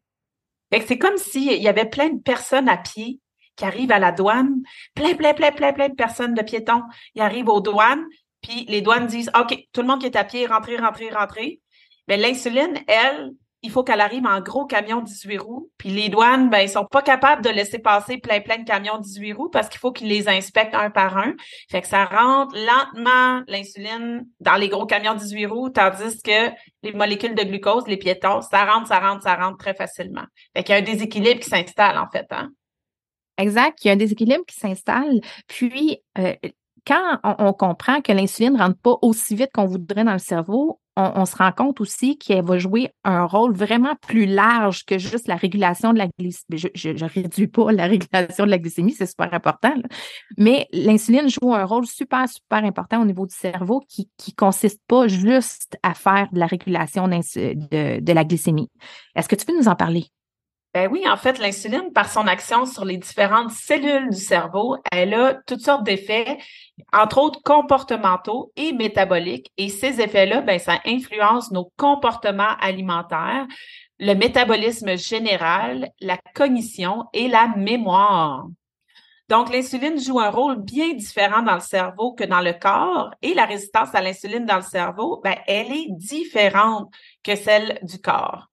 C'est 0.86 0.98
comme 0.98 1.16
s'il 1.16 1.60
y 1.60 1.68
avait 1.68 1.88
plein 1.88 2.10
de 2.10 2.20
personnes 2.20 2.68
à 2.68 2.76
pied 2.76 3.20
qui 3.56 3.64
arrivent 3.64 3.92
à 3.92 3.98
la 3.98 4.12
douane, 4.12 4.62
plein, 4.94 5.14
plein, 5.14 5.34
plein, 5.34 5.52
plein, 5.52 5.72
plein 5.72 5.88
de 5.88 5.94
personnes 5.94 6.34
de 6.34 6.42
piétons. 6.42 6.82
Ils 7.14 7.22
arrivent 7.22 7.48
aux 7.48 7.60
douanes, 7.60 8.04
puis 8.44 8.66
les 8.68 8.82
douanes 8.82 9.06
disent 9.06 9.30
OK, 9.40 9.56
tout 9.72 9.80
le 9.80 9.86
monde 9.86 10.00
qui 10.00 10.06
est 10.06 10.16
à 10.16 10.24
pied, 10.24 10.46
rentrez, 10.46 10.76
rentrez, 10.76 11.08
rentrez. 11.08 11.60
Mais 12.08 12.18
l'insuline, 12.18 12.78
elle, 12.86 13.32
il 13.62 13.70
faut 13.70 13.82
qu'elle 13.82 14.02
arrive 14.02 14.26
en 14.26 14.42
gros 14.42 14.66
camion 14.66 15.00
18 15.00 15.38
roues. 15.38 15.70
Puis 15.78 15.88
les 15.88 16.10
douanes, 16.10 16.50
ben, 16.50 16.58
ils 16.58 16.68
sont 16.68 16.84
pas 16.84 17.00
capables 17.00 17.42
de 17.42 17.48
laisser 17.48 17.78
passer 17.78 18.18
plein, 18.18 18.42
plein 18.42 18.58
de 18.58 18.64
camions 18.64 18.98
18 18.98 19.32
roues 19.32 19.48
parce 19.48 19.70
qu'il 19.70 19.78
faut 19.80 19.92
qu'ils 19.92 20.08
les 20.08 20.28
inspectent 20.28 20.74
un 20.74 20.90
par 20.90 21.16
un. 21.16 21.32
Fait 21.70 21.80
que 21.80 21.88
ça 21.88 22.04
rentre 22.04 22.54
lentement, 22.54 23.42
l'insuline, 23.48 24.28
dans 24.40 24.56
les 24.56 24.68
gros 24.68 24.84
camions 24.84 25.14
18 25.14 25.46
roues, 25.46 25.70
tandis 25.70 26.20
que 26.20 26.50
les 26.82 26.92
molécules 26.92 27.34
de 27.34 27.44
glucose, 27.44 27.86
les 27.86 27.96
piétons, 27.96 28.42
ça 28.42 28.66
rentre, 28.66 28.88
ça 28.88 29.00
rentre, 29.00 29.22
ça 29.22 29.36
rentre 29.36 29.56
très 29.56 29.74
facilement. 29.74 30.24
Fait 30.54 30.62
qu'il 30.62 30.74
y 30.74 30.76
a 30.76 30.82
un 30.82 30.84
déséquilibre 30.84 31.40
qui 31.40 31.48
s'installe, 31.48 31.96
en 31.96 32.10
fait, 32.10 32.26
hein? 32.30 32.50
Exact, 33.38 33.82
il 33.82 33.88
y 33.88 33.90
a 33.90 33.94
un 33.94 33.96
déséquilibre 33.96 34.44
qui 34.46 34.54
s'installe. 34.54 35.20
Puis, 35.48 36.02
euh, 36.18 36.34
quand 36.86 37.18
on, 37.22 37.52
comprend 37.52 38.00
que 38.00 38.12
l'insuline 38.12 38.54
ne 38.54 38.58
rentre 38.58 38.78
pas 38.78 38.96
aussi 39.02 39.34
vite 39.34 39.50
qu'on 39.54 39.66
voudrait 39.66 40.04
dans 40.04 40.12
le 40.12 40.18
cerveau, 40.18 40.80
on, 40.96 41.24
se 41.24 41.36
rend 41.36 41.50
compte 41.50 41.80
aussi 41.80 42.18
qu'elle 42.18 42.44
va 42.44 42.58
jouer 42.58 42.90
un 43.02 43.24
rôle 43.24 43.52
vraiment 43.52 43.96
plus 44.06 44.26
large 44.26 44.84
que 44.84 44.96
juste 44.96 45.26
la 45.26 45.34
régulation 45.34 45.92
de 45.92 45.98
la 45.98 46.06
glycémie. 46.06 46.70
Je 46.74 46.90
ne 46.90 47.08
réduis 47.08 47.48
pas 47.48 47.72
la 47.72 47.86
régulation 47.86 48.44
de 48.44 48.50
la 48.50 48.58
glycémie, 48.58 48.92
c'est 48.92 49.06
super 49.06 49.32
important. 49.34 49.74
Mais 50.38 50.68
l'insuline 50.72 51.28
joue 51.28 51.52
un 51.52 51.64
rôle 51.64 51.86
super, 51.86 52.28
super 52.28 52.64
important 52.64 53.02
au 53.02 53.04
niveau 53.04 53.26
du 53.26 53.34
cerveau 53.34 53.80
qui 53.88 54.08
ne 54.28 54.32
consiste 54.36 54.80
pas 54.86 55.08
juste 55.08 55.76
à 55.82 55.94
faire 55.94 56.28
de 56.32 56.38
la 56.38 56.46
régulation 56.46 57.08
de, 57.08 58.00
de 58.00 58.12
la 58.12 58.24
glycémie. 58.24 58.70
Est-ce 59.16 59.28
que 59.28 59.36
tu 59.36 59.46
peux 59.46 59.56
nous 59.56 59.68
en 59.68 59.74
parler? 59.74 60.06
Ben 60.74 60.90
oui, 60.90 61.08
en 61.08 61.16
fait, 61.16 61.38
l'insuline, 61.38 61.92
par 61.92 62.10
son 62.10 62.26
action 62.26 62.66
sur 62.66 62.84
les 62.84 62.96
différentes 62.96 63.52
cellules 63.52 64.10
du 64.10 64.18
cerveau, 64.18 64.76
elle 64.90 65.14
a 65.14 65.34
toutes 65.46 65.60
sortes 65.60 65.84
d'effets, 65.84 66.38
entre 66.92 67.18
autres 67.18 67.40
comportementaux 67.44 68.50
et 68.56 68.72
métaboliques. 68.72 69.52
Et 69.56 69.68
ces 69.68 70.00
effets-là, 70.00 70.40
ben, 70.40 70.58
ça 70.58 70.80
influence 70.84 71.52
nos 71.52 71.70
comportements 71.76 72.56
alimentaires, 72.60 73.46
le 74.00 74.14
métabolisme 74.14 74.96
général, 74.96 75.90
la 76.00 76.18
cognition 76.34 77.04
et 77.12 77.28
la 77.28 77.46
mémoire. 77.56 78.48
Donc, 79.28 79.52
l'insuline 79.52 80.00
joue 80.00 80.18
un 80.18 80.30
rôle 80.30 80.60
bien 80.60 80.92
différent 80.94 81.42
dans 81.42 81.54
le 81.54 81.60
cerveau 81.60 82.14
que 82.14 82.24
dans 82.24 82.40
le 82.40 82.52
corps 82.52 83.12
et 83.22 83.32
la 83.32 83.46
résistance 83.46 83.94
à 83.94 84.02
l'insuline 84.02 84.44
dans 84.44 84.56
le 84.56 84.62
cerveau, 84.62 85.20
ben, 85.22 85.36
elle 85.46 85.72
est 85.72 85.86
différente 85.90 86.92
que 87.22 87.36
celle 87.36 87.78
du 87.82 88.00
corps. 88.00 88.48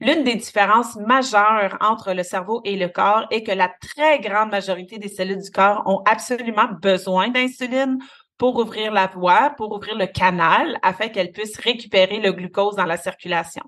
L'une 0.00 0.24
des 0.24 0.36
différences 0.36 0.96
majeures 0.96 1.76
entre 1.80 2.14
le 2.14 2.22
cerveau 2.22 2.62
et 2.64 2.76
le 2.76 2.88
corps 2.88 3.26
est 3.30 3.42
que 3.42 3.52
la 3.52 3.68
très 3.68 4.18
grande 4.18 4.50
majorité 4.50 4.98
des 4.98 5.08
cellules 5.08 5.42
du 5.42 5.50
corps 5.50 5.82
ont 5.84 6.02
absolument 6.06 6.68
besoin 6.80 7.28
d'insuline 7.28 7.98
pour 8.38 8.56
ouvrir 8.56 8.92
la 8.92 9.08
voie, 9.08 9.50
pour 9.58 9.72
ouvrir 9.72 9.98
le 9.98 10.06
canal, 10.06 10.78
afin 10.82 11.08
qu'elles 11.08 11.32
puissent 11.32 11.58
récupérer 11.58 12.18
le 12.18 12.32
glucose 12.32 12.76
dans 12.76 12.86
la 12.86 12.96
circulation. 12.96 13.62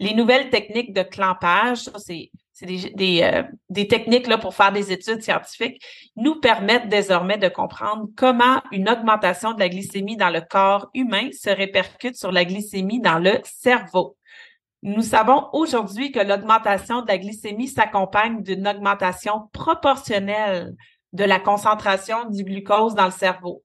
Les 0.00 0.14
nouvelles 0.14 0.48
techniques 0.48 0.94
de 0.94 1.02
clampage, 1.02 1.90
c'est 1.98 2.30
des, 2.62 3.22
euh, 3.22 3.42
techniques 3.84 4.28
pour 4.40 4.54
faire 4.54 4.72
des 4.72 4.90
études 4.90 5.22
scientifiques, 5.22 5.84
nous 6.16 6.36
permettent 6.40 6.88
désormais 6.88 7.36
de 7.36 7.48
comprendre 7.48 8.06
comment 8.16 8.62
une 8.72 8.88
augmentation 8.88 9.52
de 9.52 9.60
la 9.60 9.68
glycémie 9.68 10.16
dans 10.16 10.30
le 10.30 10.40
corps 10.40 10.88
humain 10.94 11.28
se 11.32 11.50
répercute 11.50 12.16
sur 12.16 12.32
la 12.32 12.46
glycémie 12.46 13.00
dans 13.00 13.18
le 13.18 13.40
cerveau. 13.44 14.16
Nous 14.82 15.02
savons 15.02 15.48
aujourd'hui 15.52 16.12
que 16.12 16.20
l'augmentation 16.20 17.02
de 17.02 17.08
la 17.08 17.18
glycémie 17.18 17.66
s'accompagne 17.66 18.42
d'une 18.42 18.68
augmentation 18.68 19.48
proportionnelle 19.52 20.76
de 21.12 21.24
la 21.24 21.40
concentration 21.40 22.26
du 22.30 22.44
glucose 22.44 22.94
dans 22.94 23.06
le 23.06 23.10
cerveau. 23.10 23.64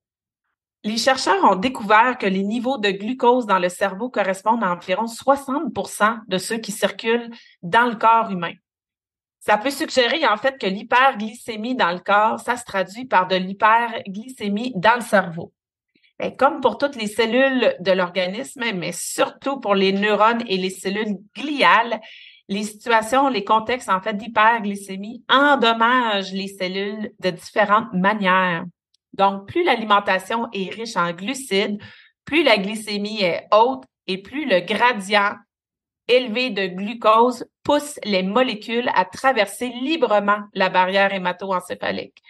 Les 0.83 0.97
chercheurs 0.97 1.43
ont 1.43 1.55
découvert 1.55 2.17
que 2.17 2.25
les 2.25 2.43
niveaux 2.43 2.77
de 2.77 2.89
glucose 2.89 3.45
dans 3.45 3.59
le 3.59 3.69
cerveau 3.69 4.09
correspondent 4.09 4.63
à 4.63 4.71
environ 4.71 5.05
60% 5.05 6.19
de 6.27 6.37
ceux 6.37 6.57
qui 6.57 6.71
circulent 6.71 7.29
dans 7.61 7.85
le 7.85 7.95
corps 7.95 8.31
humain. 8.31 8.53
Ça 9.39 9.57
peut 9.57 9.71
suggérer 9.71 10.25
en 10.25 10.37
fait 10.37 10.57
que 10.57 10.67
l'hyperglycémie 10.67 11.75
dans 11.75 11.91
le 11.91 11.99
corps, 11.99 12.39
ça 12.39 12.57
se 12.57 12.65
traduit 12.65 13.05
par 13.05 13.27
de 13.27 13.35
l'hyperglycémie 13.35 14.73
dans 14.75 14.95
le 14.95 15.01
cerveau. 15.01 15.53
Ben, 16.19 16.35
comme 16.35 16.61
pour 16.61 16.77
toutes 16.77 16.95
les 16.95 17.07
cellules 17.07 17.75
de 17.79 17.91
l'organisme, 17.91 18.63
mais 18.75 18.91
surtout 18.91 19.59
pour 19.59 19.75
les 19.75 19.91
neurones 19.91 20.43
et 20.47 20.57
les 20.57 20.69
cellules 20.69 21.17
gliales, 21.35 21.99
les 22.49 22.63
situations, 22.63 23.29
les 23.29 23.43
contextes 23.43 23.89
en 23.89 24.01
fait 24.01 24.15
d'hyperglycémie 24.15 25.23
endommagent 25.29 26.33
les 26.33 26.47
cellules 26.47 27.11
de 27.19 27.29
différentes 27.29 27.93
manières. 27.93 28.65
Donc, 29.13 29.47
plus 29.47 29.63
l'alimentation 29.63 30.47
est 30.53 30.73
riche 30.73 30.97
en 30.97 31.11
glucides, 31.11 31.81
plus 32.25 32.43
la 32.43 32.57
glycémie 32.57 33.21
est 33.21 33.47
haute 33.51 33.83
et 34.07 34.21
plus 34.21 34.45
le 34.45 34.59
gradient 34.59 35.35
élevé 36.07 36.49
de 36.49 36.67
glucose 36.67 37.45
pousse 37.63 37.99
les 38.03 38.23
molécules 38.23 38.89
à 38.93 39.05
traverser 39.05 39.69
librement 39.69 40.39
la 40.53 40.69
barrière 40.69 41.13
hémato-encéphalique. 41.13 42.21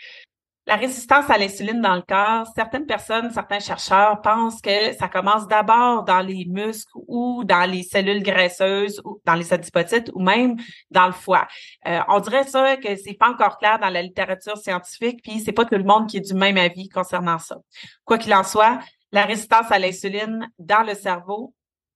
La 0.65 0.75
résistance 0.77 1.29
à 1.29 1.37
l'insuline 1.37 1.81
dans 1.81 1.95
le 1.95 2.01
corps, 2.01 2.47
certaines 2.55 2.85
personnes, 2.85 3.31
certains 3.31 3.59
chercheurs 3.59 4.21
pensent 4.21 4.61
que 4.61 4.93
ça 4.93 5.09
commence 5.09 5.45
d'abord 5.47 6.05
dans 6.05 6.21
les 6.21 6.45
muscles 6.45 6.93
ou 7.07 7.43
dans 7.43 7.69
les 7.69 7.83
cellules 7.83 8.23
graisseuses 8.23 9.01
ou 9.03 9.19
dans 9.25 9.33
les 9.33 9.51
adipocytes 9.51 10.09
ou 10.13 10.21
même 10.21 10.55
dans 10.89 11.07
le 11.07 11.11
foie. 11.11 11.49
Euh, 11.85 11.99
on 12.07 12.21
dirait 12.21 12.45
ça 12.45 12.77
que 12.77 12.95
c'est 12.95 13.15
pas 13.15 13.29
encore 13.29 13.57
clair 13.57 13.77
dans 13.77 13.89
la 13.89 14.01
littérature 14.01 14.57
scientifique, 14.57 15.19
puis 15.21 15.41
c'est 15.41 15.51
pas 15.51 15.65
tout 15.65 15.75
le 15.75 15.83
monde 15.83 16.07
qui 16.07 16.17
est 16.17 16.21
du 16.21 16.33
même 16.33 16.57
avis 16.57 16.87
concernant 16.87 17.39
ça. 17.39 17.57
Quoi 18.05 18.17
qu'il 18.17 18.33
en 18.33 18.43
soit, 18.45 18.79
la 19.11 19.25
résistance 19.25 19.69
à 19.69 19.79
l'insuline 19.79 20.47
dans 20.59 20.83
le 20.83 20.95
cerveau, 20.95 21.53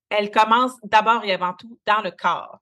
elle 0.09 0.29
commence 0.29 0.73
d'abord 0.83 1.23
et 1.23 1.31
avant 1.31 1.53
tout 1.53 1.79
dans 1.85 2.01
le 2.01 2.11
corps. 2.11 2.59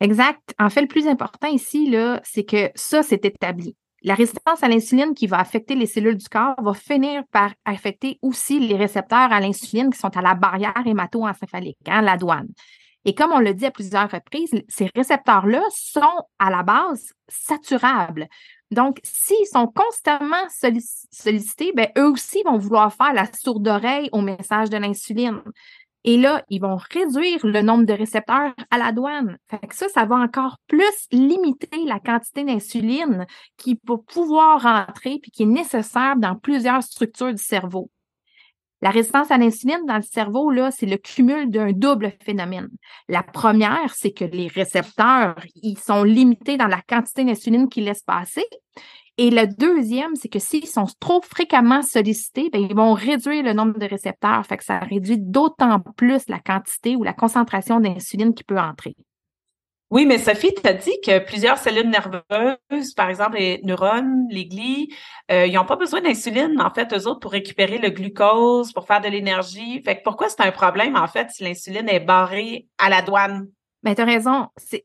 Exact. 0.00 0.54
En 0.58 0.70
fait, 0.70 0.80
le 0.80 0.88
plus 0.88 1.06
important 1.06 1.48
ici, 1.48 1.90
là, 1.90 2.20
c'est 2.24 2.44
que 2.44 2.70
ça, 2.74 3.02
c'est 3.02 3.24
établi. 3.26 3.76
La 4.02 4.14
résistance 4.14 4.62
à 4.62 4.68
l'insuline 4.68 5.14
qui 5.14 5.26
va 5.26 5.38
affecter 5.38 5.74
les 5.74 5.86
cellules 5.86 6.16
du 6.16 6.28
corps 6.28 6.54
va 6.62 6.72
finir 6.74 7.22
par 7.32 7.52
affecter 7.64 8.18
aussi 8.22 8.60
les 8.60 8.76
récepteurs 8.76 9.32
à 9.32 9.40
l'insuline 9.40 9.90
qui 9.90 9.98
sont 9.98 10.16
à 10.16 10.22
la 10.22 10.34
barrière 10.34 10.86
hémato-encéphalique, 10.86 11.78
hein, 11.86 12.02
la 12.02 12.16
douane. 12.16 12.48
Et 13.04 13.14
comme 13.14 13.32
on 13.32 13.38
l'a 13.38 13.52
dit 13.52 13.66
à 13.66 13.70
plusieurs 13.70 14.10
reprises, 14.10 14.52
ces 14.68 14.90
récepteurs-là 14.94 15.62
sont 15.70 16.22
à 16.38 16.50
la 16.50 16.62
base 16.62 17.12
saturables. 17.28 18.28
Donc, 18.70 19.00
s'ils 19.02 19.46
sont 19.46 19.66
constamment 19.66 20.36
sollicités, 21.10 21.72
ben, 21.74 21.88
eux 21.96 22.10
aussi 22.10 22.42
vont 22.44 22.58
vouloir 22.58 22.92
faire 22.92 23.14
la 23.14 23.24
sourde 23.32 23.66
oreille 23.66 24.10
au 24.12 24.20
message 24.20 24.68
de 24.68 24.76
l'insuline. 24.76 25.40
Et 26.04 26.16
là, 26.16 26.44
ils 26.48 26.60
vont 26.60 26.76
réduire 26.76 27.44
le 27.44 27.60
nombre 27.60 27.84
de 27.84 27.92
récepteurs 27.92 28.54
à 28.70 28.78
la 28.78 28.92
douane. 28.92 29.36
Fait 29.48 29.66
que 29.66 29.74
ça, 29.74 29.88
ça 29.88 30.04
va 30.04 30.16
encore 30.16 30.58
plus 30.66 31.08
limiter 31.10 31.84
la 31.84 31.98
quantité 31.98 32.44
d'insuline 32.44 33.26
qui 33.56 33.74
peut 33.74 33.98
pouvoir 33.98 34.62
rentrer 34.62 35.18
puis 35.20 35.30
qui 35.30 35.42
est 35.42 35.46
nécessaire 35.46 36.16
dans 36.16 36.36
plusieurs 36.36 36.82
structures 36.82 37.32
du 37.32 37.42
cerveau. 37.42 37.90
La 38.80 38.90
résistance 38.90 39.32
à 39.32 39.38
l'insuline 39.38 39.84
dans 39.88 39.96
le 39.96 40.02
cerveau, 40.02 40.50
là, 40.50 40.70
c'est 40.70 40.86
le 40.86 40.98
cumul 40.98 41.50
d'un 41.50 41.72
double 41.72 42.12
phénomène. 42.22 42.68
La 43.08 43.24
première, 43.24 43.92
c'est 43.94 44.12
que 44.12 44.24
les 44.24 44.46
récepteurs, 44.46 45.34
ils 45.56 45.78
sont 45.78 46.04
limités 46.04 46.56
dans 46.56 46.68
la 46.68 46.80
quantité 46.82 47.24
d'insuline 47.24 47.68
qu'ils 47.68 47.84
laissent 47.84 48.04
passer. 48.04 48.44
Et 49.20 49.30
le 49.30 49.48
deuxième, 49.48 50.14
c'est 50.14 50.28
que 50.28 50.38
s'ils 50.38 50.68
sont 50.68 50.86
trop 51.00 51.20
fréquemment 51.20 51.82
sollicités, 51.82 52.50
bien, 52.50 52.60
ils 52.60 52.74
vont 52.74 52.94
réduire 52.94 53.42
le 53.42 53.52
nombre 53.52 53.76
de 53.76 53.84
récepteurs. 53.84 54.46
Fait 54.46 54.56
que 54.56 54.64
ça 54.64 54.78
réduit 54.78 55.18
d'autant 55.18 55.80
plus 55.96 56.28
la 56.28 56.38
quantité 56.38 56.94
ou 56.94 57.02
la 57.02 57.12
concentration 57.12 57.80
d'insuline 57.80 58.32
qui 58.32 58.44
peut 58.44 58.60
entrer. 58.60 58.94
Oui, 59.90 60.06
mais 60.06 60.18
Sophie, 60.18 60.54
tu 60.54 60.68
as 60.68 60.74
dit 60.74 61.00
que 61.04 61.18
plusieurs 61.18 61.58
cellules 61.58 61.88
nerveuses, 61.88 62.94
par 62.94 63.08
exemple 63.08 63.38
les 63.38 63.60
neurones, 63.64 64.26
les 64.30 64.44
glies, 64.46 64.94
euh, 65.32 65.46
ils 65.46 65.54
n'ont 65.54 65.64
pas 65.64 65.76
besoin 65.76 66.02
d'insuline, 66.02 66.60
en 66.60 66.70
fait, 66.70 66.92
eux 66.92 67.08
autres, 67.08 67.20
pour 67.20 67.32
récupérer 67.32 67.78
le 67.78 67.88
glucose, 67.88 68.72
pour 68.72 68.86
faire 68.86 69.00
de 69.00 69.08
l'énergie. 69.08 69.82
Fait 69.82 69.96
que 69.96 70.02
pourquoi 70.04 70.28
c'est 70.28 70.42
un 70.42 70.52
problème, 70.52 70.94
en 70.94 71.08
fait, 71.08 71.30
si 71.30 71.42
l'insuline 71.42 71.88
est 71.88 72.00
barrée 72.00 72.68
à 72.76 72.88
la 72.88 73.02
douane? 73.02 73.48
Ben, 73.84 73.94
tu 73.94 74.02
as 74.02 74.04
raison. 74.04 74.48
Ces 74.56 74.82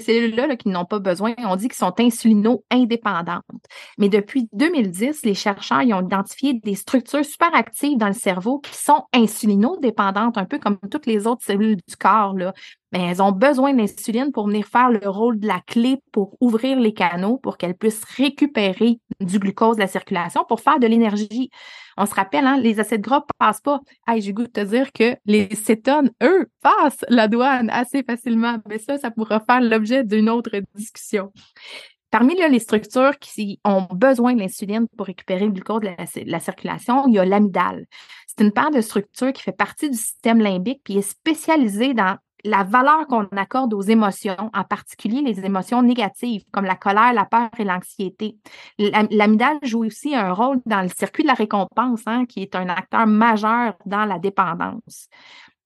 cellules-là 0.00 0.56
qui 0.56 0.70
n'ont 0.70 0.86
pas 0.86 0.98
besoin, 0.98 1.34
on 1.38 1.56
dit 1.56 1.68
qu'ils 1.68 1.76
sont 1.76 1.92
insulino-indépendantes. 2.00 3.44
Mais 3.98 4.08
depuis 4.08 4.48
2010, 4.52 5.24
les 5.24 5.34
chercheurs 5.34 5.80
ont 5.80 6.02
identifié 6.02 6.54
des 6.54 6.74
structures 6.74 7.24
super 7.24 7.54
actives 7.54 7.98
dans 7.98 8.06
le 8.06 8.14
cerveau 8.14 8.58
qui 8.58 8.74
sont 8.74 9.04
insulino-dépendantes, 9.12 10.38
un 10.38 10.46
peu 10.46 10.58
comme 10.58 10.78
toutes 10.90 11.06
les 11.06 11.26
autres 11.26 11.44
cellules 11.44 11.76
du 11.76 11.96
corps. 11.98 12.34
Mais 12.92 13.00
elles 13.00 13.22
ont 13.22 13.32
besoin 13.32 13.72
d'insuline 13.74 14.32
pour 14.32 14.46
venir 14.46 14.66
faire 14.66 14.90
le 14.90 15.08
rôle 15.08 15.38
de 15.38 15.46
la 15.46 15.60
clé 15.60 16.02
pour 16.12 16.36
ouvrir 16.40 16.78
les 16.78 16.92
canaux 16.92 17.38
pour 17.38 17.56
qu'elles 17.56 17.76
puissent 17.76 18.04
récupérer 18.16 18.98
du 19.20 19.38
glucose 19.38 19.76
de 19.76 19.82
la 19.82 19.86
circulation 19.86 20.44
pour 20.48 20.60
faire 20.60 20.78
de 20.78 20.86
l'énergie. 20.86 21.50
On 21.96 22.06
se 22.06 22.14
rappelle, 22.14 22.46
hein, 22.46 22.58
les 22.58 22.80
acides 22.80 23.02
gras 23.02 23.24
passent 23.38 23.60
pas. 23.60 23.80
Hey, 24.08 24.22
j'ai 24.22 24.32
goût 24.32 24.44
de 24.44 24.48
te 24.48 24.60
dire 24.60 24.92
que 24.92 25.16
les 25.26 25.54
cétones, 25.54 26.10
eux, 26.22 26.48
passent 26.62 27.04
la 27.08 27.28
douane 27.28 27.70
assez 27.70 28.02
facilement. 28.02 28.56
Mais 28.68 28.78
ça, 28.78 28.98
ça 28.98 29.10
pourra 29.10 29.40
faire 29.40 29.60
l'objet 29.60 30.02
d'une 30.02 30.30
autre 30.30 30.50
discussion. 30.74 31.32
Parmi 32.10 32.34
les 32.34 32.58
structures 32.58 33.16
qui 33.20 33.60
ont 33.64 33.86
besoin 33.92 34.34
de 34.34 34.40
l'insuline 34.40 34.88
pour 34.96 35.06
récupérer 35.06 35.44
le 35.44 35.52
glucose 35.52 35.82
de 35.82 35.90
la, 36.26 36.40
circulation, 36.40 37.06
il 37.06 37.14
y 37.14 37.18
a 37.20 37.24
l'amygdale. 37.24 37.86
C'est 38.26 38.44
une 38.44 38.50
paire 38.50 38.72
de 38.72 38.80
structures 38.80 39.32
qui 39.32 39.42
fait 39.42 39.52
partie 39.52 39.90
du 39.90 39.96
système 39.96 40.40
limbique 40.40 40.80
puis 40.82 40.98
est 40.98 41.02
spécialisée 41.02 41.94
dans 41.94 42.16
la 42.44 42.64
valeur 42.64 43.06
qu'on 43.06 43.26
accorde 43.36 43.74
aux 43.74 43.82
émotions, 43.82 44.50
en 44.52 44.64
particulier 44.64 45.22
les 45.22 45.44
émotions 45.44 45.82
négatives 45.82 46.44
comme 46.52 46.64
la 46.64 46.76
colère, 46.76 47.12
la 47.12 47.24
peur 47.24 47.50
et 47.58 47.64
l'anxiété. 47.64 48.36
L'amygdale 48.78 49.58
joue 49.62 49.84
aussi 49.84 50.14
un 50.14 50.32
rôle 50.32 50.60
dans 50.66 50.82
le 50.82 50.88
circuit 50.88 51.22
de 51.22 51.28
la 51.28 51.34
récompense, 51.34 52.02
hein, 52.06 52.26
qui 52.26 52.42
est 52.42 52.54
un 52.54 52.68
acteur 52.68 53.06
majeur 53.06 53.74
dans 53.86 54.04
la 54.04 54.18
dépendance. 54.18 55.08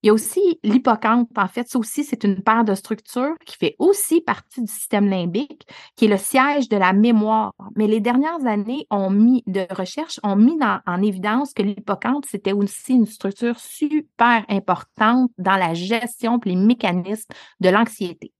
Il 0.05 0.09
y 0.09 0.11
a 0.11 0.13
aussi 0.13 0.59
l'hippocampe. 0.61 1.35
En 1.35 1.47
fait, 1.47 1.67
ça 1.67 1.79
aussi, 1.79 2.03
c'est 2.03 2.23
une 2.23 2.43
paire 2.43 2.63
de 2.63 2.75
structures 2.75 3.33
qui 3.43 3.57
fait 3.57 3.75
aussi 3.79 4.21
partie 4.21 4.61
du 4.61 4.71
système 4.71 5.09
limbique, 5.09 5.67
qui 5.95 6.05
est 6.05 6.07
le 6.07 6.17
siège 6.17 6.69
de 6.69 6.77
la 6.77 6.93
mémoire. 6.93 7.55
Mais 7.75 7.87
les 7.87 8.01
dernières 8.01 8.45
années 8.45 8.85
ont 8.91 9.09
mis 9.09 9.41
de 9.47 9.65
recherche 9.71 10.19
ont 10.21 10.35
mis 10.35 10.59
en 10.85 11.01
évidence 11.01 11.55
que 11.55 11.63
l'hippocampe, 11.63 12.25
c'était 12.27 12.53
aussi 12.53 12.93
une 12.93 13.07
structure 13.07 13.57
super 13.59 14.45
importante 14.47 15.31
dans 15.39 15.57
la 15.57 15.73
gestion 15.73 16.39
et 16.45 16.49
les 16.49 16.55
mécanismes 16.55 17.33
de 17.59 17.69
l'anxiété. 17.69 18.31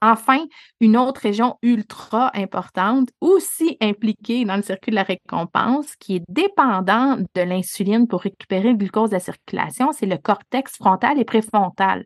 Enfin, 0.00 0.46
une 0.80 0.96
autre 0.96 1.20
région 1.20 1.56
ultra 1.62 2.30
importante, 2.34 3.08
aussi 3.20 3.76
impliquée 3.80 4.44
dans 4.44 4.56
le 4.56 4.62
circuit 4.62 4.90
de 4.90 4.96
la 4.96 5.02
récompense, 5.02 5.94
qui 5.96 6.16
est 6.16 6.24
dépendante 6.28 7.20
de 7.34 7.42
l'insuline 7.42 8.08
pour 8.08 8.22
récupérer 8.22 8.70
le 8.70 8.76
glucose 8.76 9.10
de 9.10 9.16
la 9.16 9.20
circulation, 9.20 9.92
c'est 9.92 10.06
le 10.06 10.16
cortex 10.16 10.76
frontal 10.76 11.18
et 11.18 11.24
préfrontal. 11.24 12.04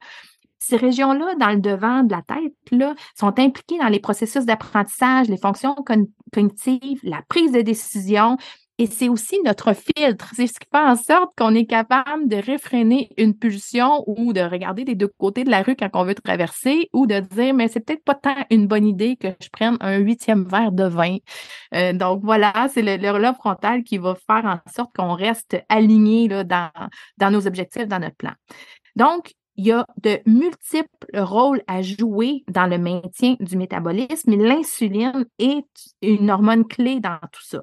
Ces 0.59 0.77
régions-là, 0.77 1.35
dans 1.39 1.51
le 1.51 1.61
devant 1.61 2.03
de 2.03 2.13
la 2.13 2.23
tête, 2.23 2.55
là, 2.73 2.95
sont 3.15 3.39
impliquées 3.39 3.79
dans 3.79 3.89
les 3.89 4.01
processus 4.01 4.45
d'apprentissage, 4.45 5.29
les 5.29 5.37
fonctions 5.37 5.77
cognitives, 6.33 6.99
la 7.05 7.23
prise 7.29 7.53
de 7.53 7.61
décision, 7.61 8.37
et 8.79 8.87
c'est 8.87 9.09
aussi 9.09 9.41
notre 9.45 9.73
filtre. 9.75 10.31
C'est 10.35 10.47
ce 10.47 10.61
qui 10.61 10.69
fait 10.71 10.79
en 10.79 10.97
sorte 10.97 11.33
qu'on 11.37 11.55
est 11.55 11.67
capable 11.67 12.29
de 12.29 12.37
réfréner 12.37 13.11
une 13.17 13.35
pulsion 13.37 14.05
ou 14.07 14.33
de 14.33 14.41
regarder 14.41 14.85
des 14.85 14.95
deux 14.95 15.09
côtés 15.09 15.45
de 15.45 15.51
la 15.51 15.63
rue 15.63 15.77
quand 15.77 15.89
on 15.95 16.05
veut 16.05 16.15
traverser 16.15 16.91
ou 16.93 17.07
de 17.07 17.21
dire, 17.21 17.55
mais 17.55 17.69
c'est 17.69 17.81
peut-être 17.81 18.05
pas 18.05 18.15
tant 18.15 18.37
une 18.51 18.67
bonne 18.67 18.87
idée 18.87 19.17
que 19.17 19.29
je 19.41 19.49
prenne 19.49 19.77
un 19.81 19.97
huitième 19.99 20.45
verre 20.45 20.73
de 20.73 20.85
vin. 20.85 21.17
Euh, 21.75 21.93
donc 21.95 22.21
voilà, 22.23 22.69
c'est 22.73 22.83
le, 22.83 22.97
le 22.97 23.33
frontal 23.35 23.83
qui 23.83 23.99
va 23.99 24.15
faire 24.15 24.45
en 24.45 24.71
sorte 24.71 24.95
qu'on 24.95 25.15
reste 25.15 25.57
aligné 25.69 26.29
là, 26.29 26.45
dans, 26.45 26.71
dans 27.17 27.31
nos 27.31 27.47
objectifs, 27.47 27.87
dans 27.87 27.99
notre 27.99 28.17
plan. 28.17 28.33
Donc, 28.95 29.33
il 29.57 29.67
y 29.67 29.73
a 29.73 29.87
de 30.03 30.21
multiples 30.27 31.09
rôles 31.15 31.63
à 31.67 31.81
jouer 31.81 32.45
dans 32.49 32.67
le 32.67 32.77
maintien 32.79 33.37
du 33.41 33.57
métabolisme, 33.57 34.31
mais 34.31 34.37
l'insuline 34.37 35.25
est 35.39 35.65
une 36.03 36.31
hormone 36.31 36.67
clé 36.67 37.01
dans 37.01 37.19
tout 37.33 37.43
ça. 37.43 37.63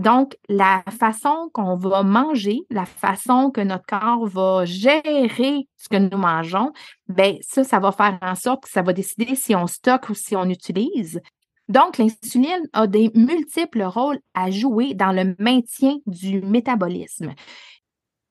Donc, 0.00 0.34
la 0.48 0.82
façon 0.98 1.50
qu'on 1.52 1.76
va 1.76 2.02
manger, 2.02 2.60
la 2.70 2.86
façon 2.86 3.50
que 3.50 3.60
notre 3.60 3.84
corps 3.84 4.26
va 4.26 4.64
gérer 4.64 5.68
ce 5.76 5.90
que 5.90 5.98
nous 5.98 6.16
mangeons, 6.16 6.72
ben 7.08 7.36
ça, 7.42 7.64
ça 7.64 7.78
va 7.80 7.92
faire 7.92 8.18
en 8.22 8.34
sorte 8.34 8.62
que 8.62 8.70
ça 8.70 8.80
va 8.80 8.94
décider 8.94 9.34
si 9.34 9.54
on 9.54 9.66
stocke 9.66 10.08
ou 10.08 10.14
si 10.14 10.34
on 10.34 10.44
utilise. 10.44 11.20
Donc, 11.68 11.98
l'insuline 11.98 12.66
a 12.72 12.86
des 12.86 13.10
multiples 13.14 13.82
rôles 13.82 14.20
à 14.32 14.50
jouer 14.50 14.94
dans 14.94 15.12
le 15.12 15.34
maintien 15.38 15.98
du 16.06 16.40
métabolisme. 16.40 17.34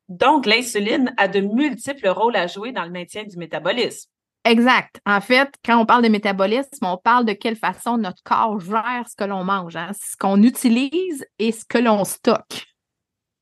Donc, 0.07 0.47
l'insuline 0.47 1.13
a 1.17 1.27
de 1.27 1.41
multiples 1.41 2.09
rôles 2.09 2.35
à 2.35 2.47
jouer 2.47 2.71
dans 2.71 2.83
le 2.83 2.91
maintien 2.91 3.25
du 3.25 3.37
métabolisme. 3.37 4.09
Exact. 4.45 5.01
En 5.05 5.21
fait, 5.21 5.49
quand 5.65 5.77
on 5.77 5.85
parle 5.85 6.03
de 6.03 6.09
métabolisme, 6.09 6.85
on 6.85 6.97
parle 6.97 7.25
de 7.25 7.33
quelle 7.33 7.55
façon 7.55 7.97
notre 7.97 8.23
corps 8.23 8.59
gère 8.59 9.05
ce 9.09 9.15
que 9.15 9.25
l'on 9.25 9.43
mange, 9.43 9.75
hein, 9.75 9.91
ce 9.93 10.15
qu'on 10.17 10.41
utilise 10.43 11.25
et 11.39 11.51
ce 11.51 11.65
que 11.65 11.77
l'on 11.77 12.05
stocke. 12.05 12.65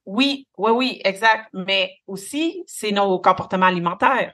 Oui, 0.05 0.47
oui, 0.57 0.71
oui, 0.71 1.01
exact. 1.03 1.49
Mais 1.53 1.91
aussi, 2.07 2.63
c'est 2.65 2.91
nos 2.91 3.19
comportements 3.19 3.65
alimentaires. 3.67 4.33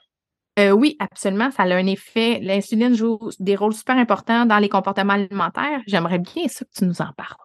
Euh, 0.59 0.71
oui, 0.71 0.95
absolument. 0.99 1.49
Ça 1.51 1.63
a 1.63 1.75
un 1.75 1.87
effet. 1.87 2.39
L'insuline 2.41 2.93
joue 2.93 3.19
des 3.39 3.55
rôles 3.55 3.73
super 3.73 3.97
importants 3.97 4.45
dans 4.45 4.59
les 4.59 4.69
comportements 4.69 5.13
alimentaires. 5.13 5.81
J'aimerais 5.87 6.19
bien 6.19 6.47
ça 6.47 6.63
que 6.63 6.71
tu 6.77 6.85
nous 6.85 7.01
en 7.01 7.11
parles. 7.17 7.42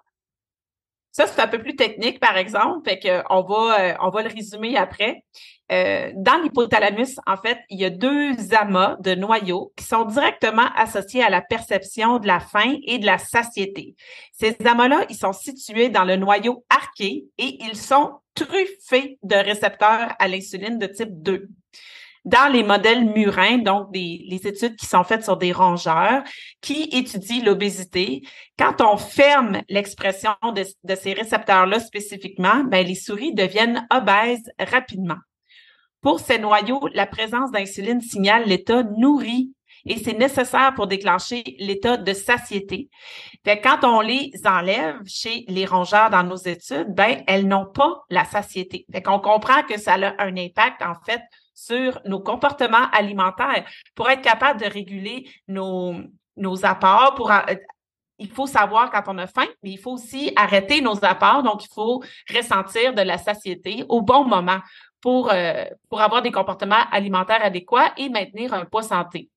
Ça, 1.19 1.27
c'est 1.27 1.41
un 1.41 1.49
peu 1.49 1.61
plus 1.61 1.75
technique, 1.75 2.21
par 2.21 2.37
exemple. 2.37 2.89
Fait 2.89 3.01
que 3.01 3.25
on 3.29 3.43
va, 3.43 3.81
euh, 3.81 3.95
on 4.01 4.11
va 4.11 4.23
le 4.23 4.29
résumer 4.29 4.77
après. 4.77 5.25
Euh, 5.73 6.13
dans 6.15 6.41
l'hypothalamus, 6.41 7.19
en 7.27 7.37
fait, 7.37 7.59
il 7.71 7.81
y 7.81 7.85
a 7.85 7.91
deux 7.91 8.37
amas 8.55 8.95
de 9.01 9.17
noyaux 9.17 9.73
qui 9.77 9.85
sont 9.85 10.05
directement 10.05 10.69
associés 10.77 11.25
à 11.25 11.29
la 11.29 11.43
perception 11.43 12.21
de 12.21 12.29
la 12.29 12.39
faim 12.39 12.77
et 12.87 13.01
de 13.01 13.07
la 13.07 13.19
satiété. 13.19 13.97
Ces 14.33 14.57
amas-là, 14.65 15.07
ils 15.11 15.17
sont 15.17 15.33
situés 15.33 15.89
dans 15.89 16.05
le 16.05 16.15
noyau 16.15 16.65
arché 16.71 17.25
et 17.37 17.59
ils 17.65 17.77
sont 17.77 18.13
truffés 18.37 19.19
de 19.25 19.35
récepteurs 19.35 20.15
à 20.21 20.29
l'insuline 20.29 20.79
de 20.79 20.87
type 20.87 21.21
2. 21.21 21.49
Dans 22.29 22.53
les 22.53 22.63
modèles 22.63 23.07
murins, 23.07 23.59
donc 23.59 23.91
des, 23.91 24.25
les 24.29 24.47
études 24.47 24.77
qui 24.77 24.85
sont 24.85 25.03
faites 25.03 25.25
sur 25.25 25.39
des 25.39 25.53
rongeurs 25.53 26.23
qui 26.61 26.89
étudient 26.93 27.43
l'obésité, 27.43 28.23
quand 28.59 28.83
on 28.83 28.99
ferme 28.99 29.63
l'expression 29.71 30.35
de, 30.55 30.95
ces 30.95 31.15
récepteurs-là 31.15 31.81
spécifiquement, 31.81 32.65
ben, 32.65 32.87
les 32.87 32.95
souris 32.95 33.33
deviennent 33.33 33.87
obèses 33.91 34.51
rapidement. 34.59 35.17
Pour 36.03 36.21
ces 36.21 36.39
noyaux, 36.39 36.87
la 36.93 37.07
présence 37.07 37.51
d'insuline 37.51 38.03
signale 38.03 38.45
l'état 38.45 38.83
nourri 38.83 39.53
et 39.87 39.97
c'est 39.97 40.19
nécessaire 40.19 40.75
pour 40.75 40.87
déclencher 40.87 41.43
l'état 41.59 41.97
de 41.97 42.13
satiété. 42.13 42.91
Fait 43.45 43.61
quand 43.61 43.85
on 43.85 44.01
les 44.01 44.33
enlève 44.45 45.01
chez 45.07 45.45
les 45.49 45.65
rongeurs 45.65 46.11
dans 46.11 46.25
nos 46.25 46.37
études, 46.37 46.95
ben 46.95 47.23
elles 47.27 47.49
n'ont 47.49 47.67
pas 47.67 48.03
la 48.11 48.25
satiété. 48.25 48.85
Fait 48.93 49.03
comprend 49.03 49.63
que 49.63 49.79
ça 49.79 49.95
a 49.95 50.23
un 50.23 50.37
impact 50.37 50.83
en 50.83 50.95
fait 51.07 51.23
sur 51.59 52.01
nos 52.05 52.21
comportements 52.21 52.91
alimentaires 52.93 53.65
pour 53.95 54.09
être 54.11 54.23
capable 54.23 54.61
de 54.61 54.67
réguler 54.67 55.29
nos 55.49 55.97
nos 56.37 56.65
apports 56.65 57.17
il 58.19 58.31
faut 58.31 58.47
savoir 58.47 58.91
quand 58.91 59.03
on 59.07 59.19
a 59.19 59.27
faim, 59.27 59.47
mais 59.63 59.71
il 59.71 59.79
faut 59.79 59.93
aussi 59.93 60.33
arrêter 60.37 60.81
nos 60.81 61.05
apports. 61.05 61.43
Donc, 61.43 61.65
il 61.65 61.73
faut 61.73 62.03
ressentir 62.35 62.93
de 62.93 63.03
la 63.03 63.17
satiété 63.17 63.85
au 63.89 64.03
bon 64.03 64.25
moment 64.25 64.59
pour, 65.01 65.31
euh, 65.31 65.65
pour 65.89 66.01
avoir 66.01 66.23
des 66.23 66.33
comportements 66.33 66.85
alimentaires 66.91 67.45
adéquats 67.45 67.93
et 67.97 68.09
maintenir 68.09 68.55
un 68.55 68.65
poids 68.65 68.83
santé. 68.83 69.31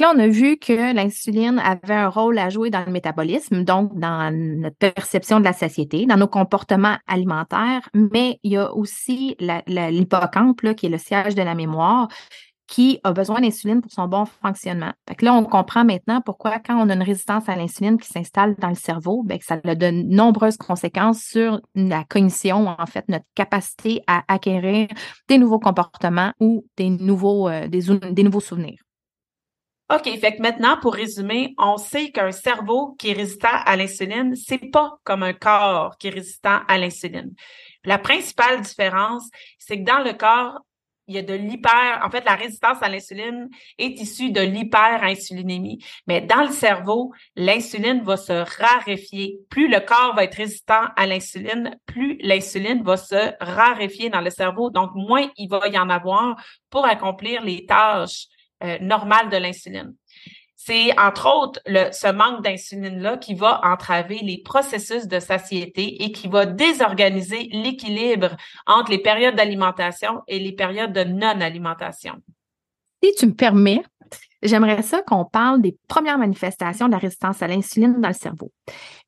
Là, 0.00 0.10
on 0.14 0.18
a 0.18 0.26
vu 0.26 0.56
que 0.56 0.94
l'insuline 0.94 1.58
avait 1.58 1.94
un 1.94 2.08
rôle 2.08 2.38
à 2.38 2.48
jouer 2.48 2.70
dans 2.70 2.82
le 2.84 2.90
métabolisme, 2.90 3.62
donc 3.62 3.94
dans 3.98 4.34
notre 4.34 4.76
perception 4.76 5.38
de 5.38 5.44
la 5.44 5.52
satiété, 5.52 6.06
dans 6.06 6.16
nos 6.16 6.28
comportements 6.28 6.96
alimentaires, 7.06 7.86
mais 7.92 8.40
il 8.42 8.52
y 8.52 8.56
a 8.56 8.72
aussi 8.72 9.36
l'hippocampe, 9.38 10.74
qui 10.76 10.86
est 10.86 10.88
le 10.88 10.96
siège 10.96 11.34
de 11.34 11.42
la 11.42 11.54
mémoire, 11.54 12.08
qui 12.66 13.00
a 13.04 13.12
besoin 13.12 13.42
d'insuline 13.42 13.82
pour 13.82 13.92
son 13.92 14.08
bon 14.08 14.24
fonctionnement. 14.24 14.92
Là, 15.20 15.34
on 15.34 15.44
comprend 15.44 15.84
maintenant 15.84 16.22
pourquoi 16.22 16.58
quand 16.58 16.76
on 16.76 16.88
a 16.88 16.94
une 16.94 17.02
résistance 17.02 17.46
à 17.50 17.56
l'insuline 17.56 17.98
qui 17.98 18.08
s'installe 18.08 18.54
dans 18.58 18.70
le 18.70 18.74
cerveau, 18.74 19.22
que 19.28 19.44
ça 19.44 19.60
a 19.62 19.74
de 19.74 19.90
nombreuses 19.90 20.56
conséquences 20.56 21.22
sur 21.22 21.60
la 21.74 22.04
cognition, 22.04 22.66
en 22.66 22.86
fait, 22.86 23.04
notre 23.08 23.26
capacité 23.34 24.00
à 24.06 24.22
acquérir 24.26 24.88
des 25.28 25.36
nouveaux 25.36 25.60
comportements 25.60 26.32
ou 26.40 26.64
des 26.78 26.88
nouveaux, 26.88 27.50
euh, 27.50 27.68
des 27.68 28.22
nouveaux 28.22 28.40
souvenirs. 28.40 28.78
OK, 29.90 30.04
fait 30.20 30.36
que 30.36 30.42
maintenant, 30.42 30.78
pour 30.80 30.94
résumer, 30.94 31.54
on 31.58 31.76
sait 31.76 32.10
qu'un 32.10 32.32
cerveau 32.32 32.94
qui 32.98 33.10
est 33.10 33.14
résistant 33.14 33.48
à 33.66 33.76
l'insuline, 33.76 34.34
c'est 34.36 34.70
pas 34.70 34.98
comme 35.04 35.22
un 35.22 35.34
corps 35.34 35.98
qui 35.98 36.06
est 36.06 36.10
résistant 36.10 36.60
à 36.66 36.78
l'insuline. 36.78 37.34
La 37.84 37.98
principale 37.98 38.62
différence, 38.62 39.28
c'est 39.58 39.78
que 39.78 39.84
dans 39.84 40.02
le 40.02 40.12
corps, 40.14 40.60
il 41.08 41.16
y 41.16 41.18
a 41.18 41.22
de 41.22 41.34
l'hyper, 41.34 42.00
en 42.04 42.10
fait, 42.10 42.24
la 42.24 42.36
résistance 42.36 42.78
à 42.80 42.88
l'insuline 42.88 43.48
est 43.76 44.00
issue 44.00 44.30
de 44.30 44.40
l'hyperinsulinémie. 44.40 45.84
Mais 46.06 46.20
dans 46.20 46.42
le 46.42 46.52
cerveau, 46.52 47.12
l'insuline 47.34 48.02
va 48.02 48.16
se 48.16 48.32
raréfier. 48.60 49.40
Plus 49.50 49.68
le 49.68 49.80
corps 49.80 50.14
va 50.14 50.24
être 50.24 50.36
résistant 50.36 50.86
à 50.96 51.06
l'insuline, 51.06 51.76
plus 51.86 52.16
l'insuline 52.22 52.82
va 52.82 52.96
se 52.96 53.32
raréfier 53.40 54.10
dans 54.10 54.20
le 54.20 54.30
cerveau. 54.30 54.70
Donc, 54.70 54.92
moins 54.94 55.28
il 55.36 55.48
va 55.48 55.66
y 55.68 55.78
en 55.78 55.90
avoir 55.90 56.36
pour 56.70 56.86
accomplir 56.86 57.42
les 57.42 57.66
tâches 57.66 58.28
euh, 58.64 58.78
normale 58.80 59.28
de 59.30 59.36
l'insuline. 59.36 59.94
C'est 60.56 60.96
entre 60.98 61.28
autres 61.28 61.60
ce 61.66 62.12
manque 62.12 62.44
d'insuline-là 62.44 63.16
qui 63.16 63.34
va 63.34 63.60
entraver 63.64 64.20
les 64.22 64.42
processus 64.42 65.08
de 65.08 65.18
satiété 65.18 66.04
et 66.04 66.12
qui 66.12 66.28
va 66.28 66.46
désorganiser 66.46 67.48
l'équilibre 67.50 68.36
entre 68.66 68.92
les 68.92 68.98
périodes 68.98 69.34
d'alimentation 69.34 70.22
et 70.28 70.38
les 70.38 70.52
périodes 70.52 70.92
de 70.92 71.02
non-alimentation. 71.02 72.14
Si 73.02 73.12
tu 73.16 73.26
me 73.26 73.34
permets, 73.34 73.82
j'aimerais 74.40 74.82
ça 74.82 75.02
qu'on 75.02 75.24
parle 75.24 75.60
des 75.60 75.76
premières 75.88 76.18
manifestations 76.18 76.86
de 76.86 76.92
la 76.92 76.98
résistance 76.98 77.42
à 77.42 77.48
l'insuline 77.48 78.00
dans 78.00 78.08
le 78.08 78.14
cerveau. 78.14 78.52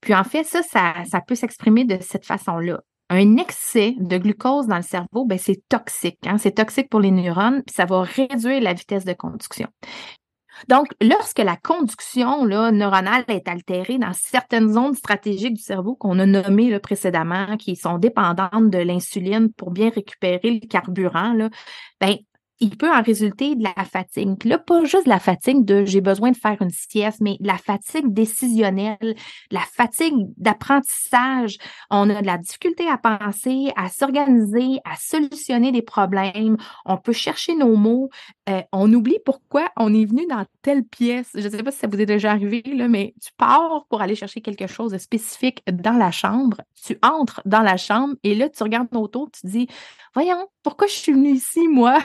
Puis 0.01 0.13
en 0.13 0.25
fait, 0.25 0.43
ça, 0.43 0.65
ça, 0.65 0.95
ça 1.09 1.21
peut 1.21 1.37
s'exprimer 1.37 1.85
de 1.85 1.99
cette 2.01 2.27
façon-là 2.27 2.81
un 3.11 3.37
excès 3.37 3.95
de 3.99 4.19
glucose 4.19 4.67
dans 4.67 4.77
le 4.77 4.83
cerveau, 4.83 5.25
ben, 5.25 5.39
c'est 5.39 5.63
toxique. 5.69 6.27
Hein? 6.27 6.39
C'est 6.39 6.53
toxique 6.53 6.89
pour 6.89 7.01
les 7.01 7.11
neurones, 7.11 7.63
puis 7.65 7.75
ça 7.75 7.85
va 7.85 8.03
réduire 8.03 8.61
la 8.61 8.73
vitesse 8.73 9.05
de 9.05 9.13
conduction. 9.13 9.69
Donc, 10.69 10.87
lorsque 11.01 11.41
la 11.41 11.57
conduction 11.57 12.45
neuronale 12.47 13.25
est 13.29 13.49
altérée 13.49 13.99
dans 13.99 14.13
certaines 14.13 14.73
zones 14.73 14.95
stratégiques 14.95 15.55
du 15.55 15.63
cerveau 15.63 15.97
qu'on 15.97 16.19
a 16.19 16.27
nommées 16.27 16.79
précédemment, 16.79 17.57
qui 17.57 17.77
sont 17.77 17.99
dépendantes 17.99 18.71
de 18.71 18.79
l'insuline 18.79 19.53
pour 19.53 19.73
bien 19.73 19.91
récupérer 19.91 20.61
le 20.63 20.67
carburant, 20.67 21.33
là, 21.33 21.51
ben, 22.01 22.17
il 22.65 22.79
peut 22.79 22.91
en 22.91 23.03
résulter 23.03 23.57
de 23.57 23.63
la 23.63 23.85
fatigue. 23.85 24.43
Là, 24.47 24.59
pas 24.59 24.85
juste 24.85 25.07
la 25.07 25.19
fatigue 25.19 25.67
de 25.67 25.85
j'ai 25.85 26.01
besoin 26.01 26.31
de 26.31 26.37
faire 26.37 26.57
une 26.63 26.71
sieste, 26.71 27.19
mais 27.21 27.37
la 27.41 27.59
fatigue 27.59 28.11
décisionnelle, 28.15 29.15
la 29.51 29.61
fatigue 29.61 30.15
d'apprentissage. 30.39 31.59
On 31.91 32.09
a 32.09 32.23
de 32.23 32.27
la 32.27 32.39
difficulté 32.39 32.89
à 32.89 32.97
penser, 32.97 33.71
à 33.77 33.91
s'organiser, 33.91 34.79
à 34.87 34.97
solutionner 34.97 35.73
des 35.73 35.83
problèmes. 35.83 36.57
On 36.87 36.97
peut 36.97 37.13
chercher 37.13 37.55
nos 37.55 37.77
mots. 37.77 38.09
Euh, 38.49 38.63
on 38.73 38.91
oublie 38.95 39.19
pourquoi 39.27 39.69
on 39.77 39.93
est 39.93 40.07
venu 40.07 40.27
dans 40.27 40.47
telle 40.63 40.85
pièce. 40.85 41.33
Je 41.35 41.47
ne 41.47 41.51
sais 41.51 41.63
pas 41.63 41.71
si 41.71 41.81
ça 41.81 41.87
vous 41.87 42.01
est 42.01 42.07
déjà 42.07 42.31
arrivé, 42.31 42.63
là, 42.65 42.89
mais 42.89 43.13
tu 43.23 43.31
pars 43.37 43.85
pour 43.91 44.01
aller 44.01 44.15
chercher 44.17 44.41
quelque 44.41 44.67
chose 44.67 44.93
de 44.93 44.99
spécifique 44.99 45.63
dans 45.71 45.99
la 45.99 46.11
chambre. 46.11 46.63
Tu 46.83 46.99
entres 47.03 47.43
dans 47.45 47.63
la 47.63 47.77
chambre 47.77 48.15
et 48.23 48.35
là, 48.35 48.49
tu 48.49 48.63
regardes 48.63 48.89
autour, 48.97 49.31
tu 49.31 49.47
dis, 49.47 49.69
voyons, 50.15 50.49
pourquoi 50.63 50.87
je 50.87 50.95
suis 50.95 51.13
venue 51.13 51.33
ici, 51.33 51.69
moi? 51.69 51.99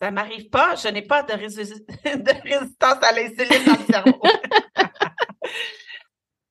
Ça 0.00 0.10
m'arrive 0.10 0.48
pas. 0.50 0.74
Je 0.76 0.88
n'ai 0.88 1.02
pas 1.02 1.22
de, 1.22 1.32
de, 1.32 2.42
résistance 2.42 3.02
à 3.02 3.12
l'insuline 3.12 3.64
dans 3.64 3.72
le 3.72 3.84
cerveau. 3.90 4.22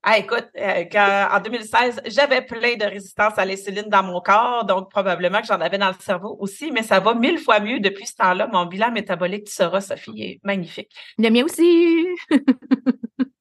ah, 0.04 0.18
écoute, 0.18 0.48
euh, 0.58 1.26
en 1.32 1.40
2016, 1.40 2.02
j'avais 2.08 2.42
plein 2.42 2.76
de 2.76 2.86
résistance 2.86 3.38
à 3.38 3.46
l'insuline 3.46 3.88
dans 3.88 4.02
mon 4.02 4.20
corps, 4.20 4.66
donc 4.66 4.90
probablement 4.90 5.42
que 5.42 5.48
j'en 5.48 5.62
avais 5.62 5.78
dans 5.78 5.90
le 5.90 5.96
cerveau 6.00 6.36
aussi, 6.40 6.72
mais 6.72 6.82
ça 6.82 7.00
va 7.00 7.14
mille 7.14 7.38
fois 7.38 7.60
mieux 7.60 7.80
depuis 7.80 8.08
ce 8.08 8.16
temps-là. 8.16 8.48
Mon 8.52 8.66
bilan 8.66 8.92
métabolique, 8.92 9.46
tu 9.46 9.54
sauras, 9.54 9.82
Sophie, 9.82 10.24
est 10.24 10.40
magnifique. 10.44 10.92
Le 11.20 11.30
mien 11.30 11.46
aussi. 11.46 12.08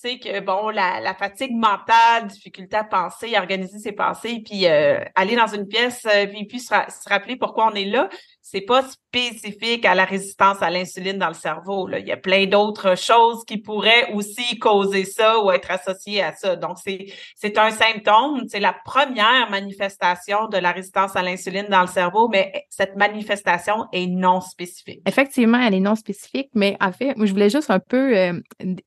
c'est 0.00 0.18
que 0.18 0.40
bon, 0.40 0.70
la, 0.70 1.14
fatigue 1.14 1.54
mentale, 1.54 2.26
difficulté 2.26 2.76
à 2.76 2.84
penser, 2.84 3.34
à 3.34 3.40
organiser 3.40 3.78
ses 3.78 3.92
pensées, 3.92 4.42
puis 4.44 4.66
euh, 4.66 5.04
aller 5.14 5.36
dans 5.36 5.46
une 5.46 5.68
pièce, 5.68 6.06
euh, 6.06 6.26
puis, 6.26 6.46
puis 6.46 6.60
se, 6.60 6.72
rappeler 7.06 7.36
pourquoi 7.36 7.70
on 7.70 7.74
est 7.74 7.84
là, 7.84 8.08
c'est 8.42 8.62
pas 8.62 8.82
spécifique 8.82 9.84
à 9.84 9.94
la 9.94 10.04
résistance 10.04 10.62
à 10.62 10.70
l'insuline 10.70 11.18
dans 11.18 11.28
le 11.28 11.34
cerveau. 11.34 11.88
Il 11.90 12.06
y 12.06 12.12
a 12.12 12.16
plein 12.16 12.46
d'autres 12.46 12.96
choses 12.96 13.44
qui 13.44 13.58
pourraient 13.58 14.12
aussi 14.12 14.58
causer 14.58 15.04
ça 15.04 15.42
ou 15.42 15.50
être 15.50 15.70
associées 15.70 16.22
à 16.22 16.32
ça. 16.32 16.56
Donc, 16.56 16.78
c'est, 16.82 17.06
c'est 17.36 17.58
un 17.58 17.70
symptôme, 17.70 18.44
c'est 18.48 18.60
la 18.60 18.74
première 18.84 19.48
manifestation 19.50 20.48
de 20.48 20.58
la 20.58 20.72
résistance 20.72 21.16
à 21.16 21.22
l'insuline 21.22 21.66
dans 21.68 21.82
le 21.82 21.86
cerveau, 21.86 22.28
mais 22.28 22.52
cette 22.70 22.96
manifestation 22.96 23.86
est 23.92 24.06
non 24.06 24.40
spécifique. 24.40 25.02
Effectivement, 25.06 25.60
elle 25.60 25.74
est 25.74 25.80
non 25.80 25.94
spécifique, 25.94 26.50
mais 26.54 26.76
en 26.80 26.92
fait, 26.92 27.14
je 27.16 27.30
voulais 27.32 27.50
juste 27.50 27.70
un 27.70 27.80
peu 27.80 28.16
euh, 28.16 28.40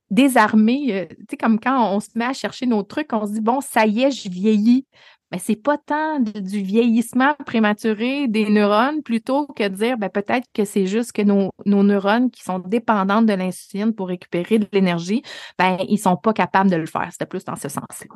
désarmer, 0.10 0.88
euh, 0.92 1.06
tu 1.10 1.26
sais, 1.32 1.38
comme 1.38 1.60
quand 1.60 1.94
on 1.94 2.00
se 2.00 2.10
met 2.16 2.26
à 2.26 2.34
chercher 2.34 2.66
nos 2.66 2.84
trucs, 2.84 3.12
on 3.14 3.26
se 3.26 3.34
dit, 3.34 3.42
bon, 3.42 3.62
ça 3.62 3.86
y 3.86 4.04
est, 4.04 4.12
je 4.12 4.30
vieillis 4.30 4.86
mais 5.34 5.40
c'est 5.40 5.56
pas 5.56 5.80
tant 5.80 6.20
du 6.20 6.62
vieillissement 6.62 7.34
prématuré 7.44 8.28
des 8.28 8.48
neurones 8.52 9.02
plutôt 9.02 9.48
que 9.48 9.64
de 9.64 9.70
dire 9.70 9.98
ben, 9.98 10.10
peut-être 10.10 10.48
que 10.54 10.64
c'est 10.64 10.86
juste 10.86 11.12
que 11.12 11.24
nos, 11.24 11.52
neurones 11.66 12.30
qui 12.30 12.44
sont 12.44 12.60
dépendantes 12.60 13.26
de 13.26 13.34
l'insuline 13.34 13.96
pour 13.96 14.10
récupérer 14.10 14.60
de 14.60 14.68
l'énergie, 14.72 15.24
ben 15.58 15.78
ils 15.90 15.98
sont 15.98 16.18
pas 16.18 16.34
capables 16.34 16.70
de 16.70 16.76
le 16.76 16.86
faire. 16.86 17.08
C'était 17.12 17.26
plus 17.26 17.44
dans 17.44 17.56
ce 17.56 17.68
sens-là. 17.68 18.16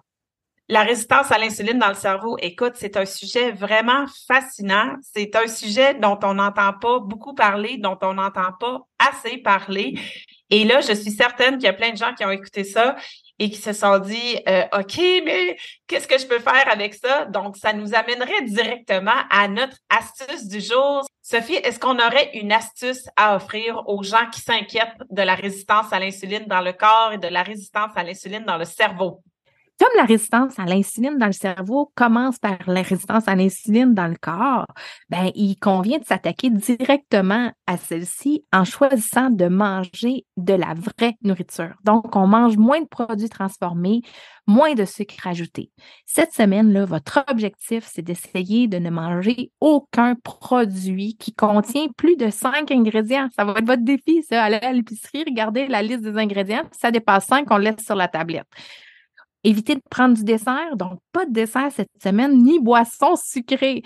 La 0.69 0.83
résistance 0.83 1.31
à 1.31 1.39
l'insuline 1.39 1.79
dans 1.79 1.87
le 1.87 1.95
cerveau, 1.95 2.37
écoute, 2.39 2.73
c'est 2.75 2.97
un 2.97 3.05
sujet 3.05 3.51
vraiment 3.51 4.05
fascinant. 4.27 4.93
C'est 5.01 5.35
un 5.35 5.47
sujet 5.47 5.95
dont 5.95 6.19
on 6.21 6.35
n'entend 6.35 6.73
pas 6.73 6.99
beaucoup 6.99 7.33
parler, 7.33 7.77
dont 7.77 7.97
on 8.03 8.13
n'entend 8.13 8.51
pas 8.59 8.81
assez 8.99 9.37
parler. 9.37 9.97
Et 10.51 10.65
là, 10.65 10.81
je 10.81 10.93
suis 10.93 11.11
certaine 11.11 11.55
qu'il 11.55 11.63
y 11.63 11.69
a 11.69 11.73
plein 11.73 11.93
de 11.93 11.97
gens 11.97 12.13
qui 12.13 12.23
ont 12.25 12.31
écouté 12.31 12.63
ça 12.63 12.95
et 13.39 13.49
qui 13.49 13.57
se 13.57 13.73
sont 13.73 13.99
dit 13.99 14.39
euh, 14.47 14.63
OK, 14.73 14.97
mais 15.25 15.57
qu'est-ce 15.87 16.07
que 16.07 16.17
je 16.17 16.25
peux 16.25 16.39
faire 16.39 16.71
avec 16.71 16.95
ça? 16.95 17.25
Donc, 17.25 17.57
ça 17.57 17.73
nous 17.73 17.93
amènerait 17.93 18.43
directement 18.43 19.11
à 19.29 19.47
notre 19.47 19.77
astuce 19.89 20.47
du 20.47 20.59
jour. 20.59 21.05
Sophie, 21.21 21.55
est-ce 21.55 21.79
qu'on 21.79 21.99
aurait 21.99 22.31
une 22.33 22.51
astuce 22.51 23.07
à 23.15 23.35
offrir 23.35 23.83
aux 23.87 24.03
gens 24.03 24.29
qui 24.31 24.41
s'inquiètent 24.41 24.97
de 25.09 25.21
la 25.21 25.35
résistance 25.35 25.91
à 25.91 25.99
l'insuline 25.99 26.45
dans 26.47 26.61
le 26.61 26.73
corps 26.73 27.13
et 27.13 27.17
de 27.17 27.27
la 27.27 27.43
résistance 27.43 27.91
à 27.95 28.03
l'insuline 28.03 28.45
dans 28.45 28.57
le 28.57 28.65
cerveau? 28.65 29.21
Comme 29.79 29.89
la 29.95 30.05
résistance 30.05 30.57
à 30.57 30.65
l'insuline 30.65 31.19
dans 31.19 31.27
le 31.27 31.31
cerveau 31.31 31.91
commence 31.93 32.39
par 32.39 32.57
la 32.65 32.81
résistance 32.81 33.27
à 33.27 33.35
l'insuline 33.35 33.93
dans 33.93 34.07
le 34.07 34.15
corps, 34.19 34.65
ben, 35.09 35.29
il 35.35 35.55
convient 35.59 35.99
de 35.99 36.05
s'attaquer 36.05 36.49
directement 36.49 37.51
à 37.67 37.77
celle-ci 37.77 38.43
en 38.51 38.63
choisissant 38.63 39.29
de 39.29 39.47
manger 39.47 40.25
de 40.35 40.53
la 40.53 40.73
vraie 40.73 41.15
nourriture. 41.21 41.75
Donc, 41.83 42.15
on 42.15 42.25
mange 42.25 42.57
moins 42.57 42.81
de 42.81 42.87
produits 42.87 43.29
transformés, 43.29 44.01
moins 44.47 44.73
de 44.73 44.83
sucre 44.83 45.27
ajouté. 45.27 45.71
Cette 46.07 46.33
semaine-là, 46.33 46.85
votre 46.85 47.23
objectif, 47.29 47.87
c'est 47.87 48.01
d'essayer 48.01 48.67
de 48.67 48.79
ne 48.79 48.89
manger 48.89 49.51
aucun 49.59 50.15
produit 50.15 51.15
qui 51.17 51.33
contient 51.35 51.87
plus 51.95 52.15
de 52.15 52.31
cinq 52.31 52.71
ingrédients. 52.71 53.27
Ça 53.35 53.45
va 53.45 53.51
être 53.51 53.67
votre 53.67 53.83
défi, 53.83 54.23
ça. 54.23 54.43
Allez 54.43 54.57
à 54.57 54.73
l'épicerie, 54.73 55.23
regardez 55.27 55.67
la 55.67 55.83
liste 55.83 56.01
des 56.01 56.17
ingrédients. 56.17 56.63
Si 56.71 56.79
ça 56.79 56.89
dépasse 56.89 57.27
cinq, 57.27 57.45
on 57.51 57.57
laisse 57.57 57.85
sur 57.85 57.95
la 57.95 58.07
tablette. 58.07 58.47
Évitez 59.47 59.75
de 59.75 59.81
prendre 59.89 60.13
du 60.13 60.25
dessert, 60.25 60.75
donc 60.75 60.99
pas 61.13 61.25
de 61.25 61.31
dessert 61.31 61.71
cette 61.71 61.87
semaine, 62.03 62.37
ni 62.37 62.59
boisson 62.59 63.15
sucrée. 63.15 63.81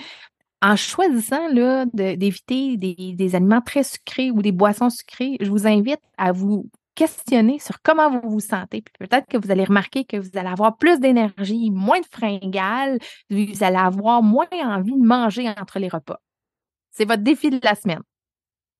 En 0.59 0.75
choisissant 0.75 1.49
d'éviter 1.93 2.77
des, 2.77 3.13
des 3.15 3.35
aliments 3.35 3.61
très 3.61 3.83
sucrés 3.83 4.31
ou 4.31 4.41
des 4.41 4.51
boissons 4.51 4.89
sucrées, 4.89 5.37
je 5.39 5.51
vous 5.51 5.67
invite 5.67 6.01
à 6.17 6.31
vous 6.31 6.67
questionner 6.95 7.59
sur 7.59 7.79
comment 7.83 8.09
vous 8.09 8.27
vous 8.27 8.39
sentez. 8.39 8.83
peut-être 8.97 9.27
que 9.27 9.37
vous 9.37 9.51
allez 9.51 9.63
remarquer 9.63 10.03
que 10.03 10.17
vous 10.17 10.35
allez 10.35 10.49
avoir 10.49 10.77
plus 10.77 10.99
d'énergie, 10.99 11.69
moins 11.69 11.99
de 11.99 12.07
fringales, 12.11 12.97
vous 13.29 13.63
allez 13.63 13.77
avoir 13.77 14.23
moins 14.23 14.47
envie 14.63 14.93
de 14.93 15.05
manger 15.05 15.47
entre 15.47 15.77
les 15.77 15.89
repas. 15.89 16.19
C'est 16.89 17.05
votre 17.05 17.21
défi 17.21 17.51
de 17.51 17.59
la 17.63 17.75
semaine. 17.75 18.01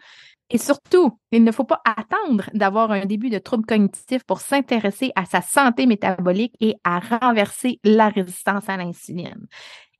Et 0.51 0.59
surtout, 0.59 1.18
il 1.32 1.42
ne 1.42 1.53
faut 1.53 1.64
pas 1.64 1.80
attendre 1.84 2.51
d'avoir 2.53 2.90
un 2.90 3.07
début 3.07 3.30
de 3.30 3.38
trouble 3.38 3.64
cognitif 3.64 4.24
pour 4.24 4.40
s'intéresser 4.40 5.11
à 5.16 5.24
sa 5.24 5.40
santé 5.40 5.86
métabolique 5.86 6.55
et 6.61 6.74
à 6.84 7.01
renverser 7.01 7.80
la 7.82 8.09
résistance 8.11 8.68
à 8.68 8.76
l'insuline. 8.76 9.47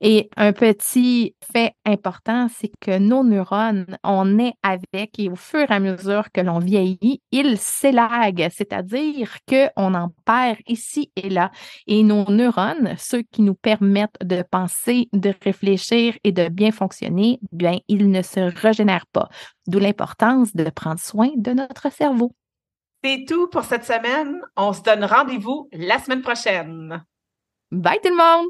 Et 0.01 0.29
un 0.35 0.53
petit 0.53 1.35
fait 1.51 1.73
important, 1.85 2.47
c'est 2.53 2.71
que 2.79 2.97
nos 2.97 3.23
neurones, 3.23 3.97
on 4.03 4.39
est 4.39 4.53
avec 4.63 5.17
et 5.19 5.29
au 5.29 5.35
fur 5.35 5.61
et 5.69 5.73
à 5.73 5.79
mesure 5.79 6.31
que 6.31 6.41
l'on 6.41 6.59
vieillit, 6.59 7.21
ils 7.31 7.57
s'élaguent, 7.57 8.49
c'est-à-dire 8.51 9.37
qu'on 9.47 9.93
en 9.93 10.09
perd 10.25 10.57
ici 10.67 11.11
et 11.15 11.29
là. 11.29 11.51
Et 11.87 12.03
nos 12.03 12.25
neurones, 12.25 12.95
ceux 12.97 13.23
qui 13.23 13.41
nous 13.41 13.55
permettent 13.55 14.17
de 14.23 14.43
penser, 14.43 15.07
de 15.13 15.33
réfléchir 15.43 16.15
et 16.23 16.31
de 16.31 16.49
bien 16.49 16.71
fonctionner, 16.71 17.39
bien, 17.51 17.77
ils 17.87 18.09
ne 18.09 18.21
se 18.21 18.39
régénèrent 18.39 19.07
pas. 19.07 19.29
D'où 19.67 19.79
l'importance 19.79 20.55
de 20.55 20.69
prendre 20.69 20.99
soin 20.99 21.29
de 21.35 21.51
notre 21.51 21.91
cerveau. 21.91 22.31
C'est 23.03 23.25
tout 23.27 23.47
pour 23.49 23.63
cette 23.63 23.85
semaine. 23.85 24.41
On 24.57 24.73
se 24.73 24.81
donne 24.81 25.05
rendez-vous 25.05 25.69
la 25.71 25.99
semaine 25.99 26.21
prochaine. 26.21 27.03
Bye 27.71 27.99
tout 28.03 28.09
le 28.09 28.17
monde! 28.17 28.47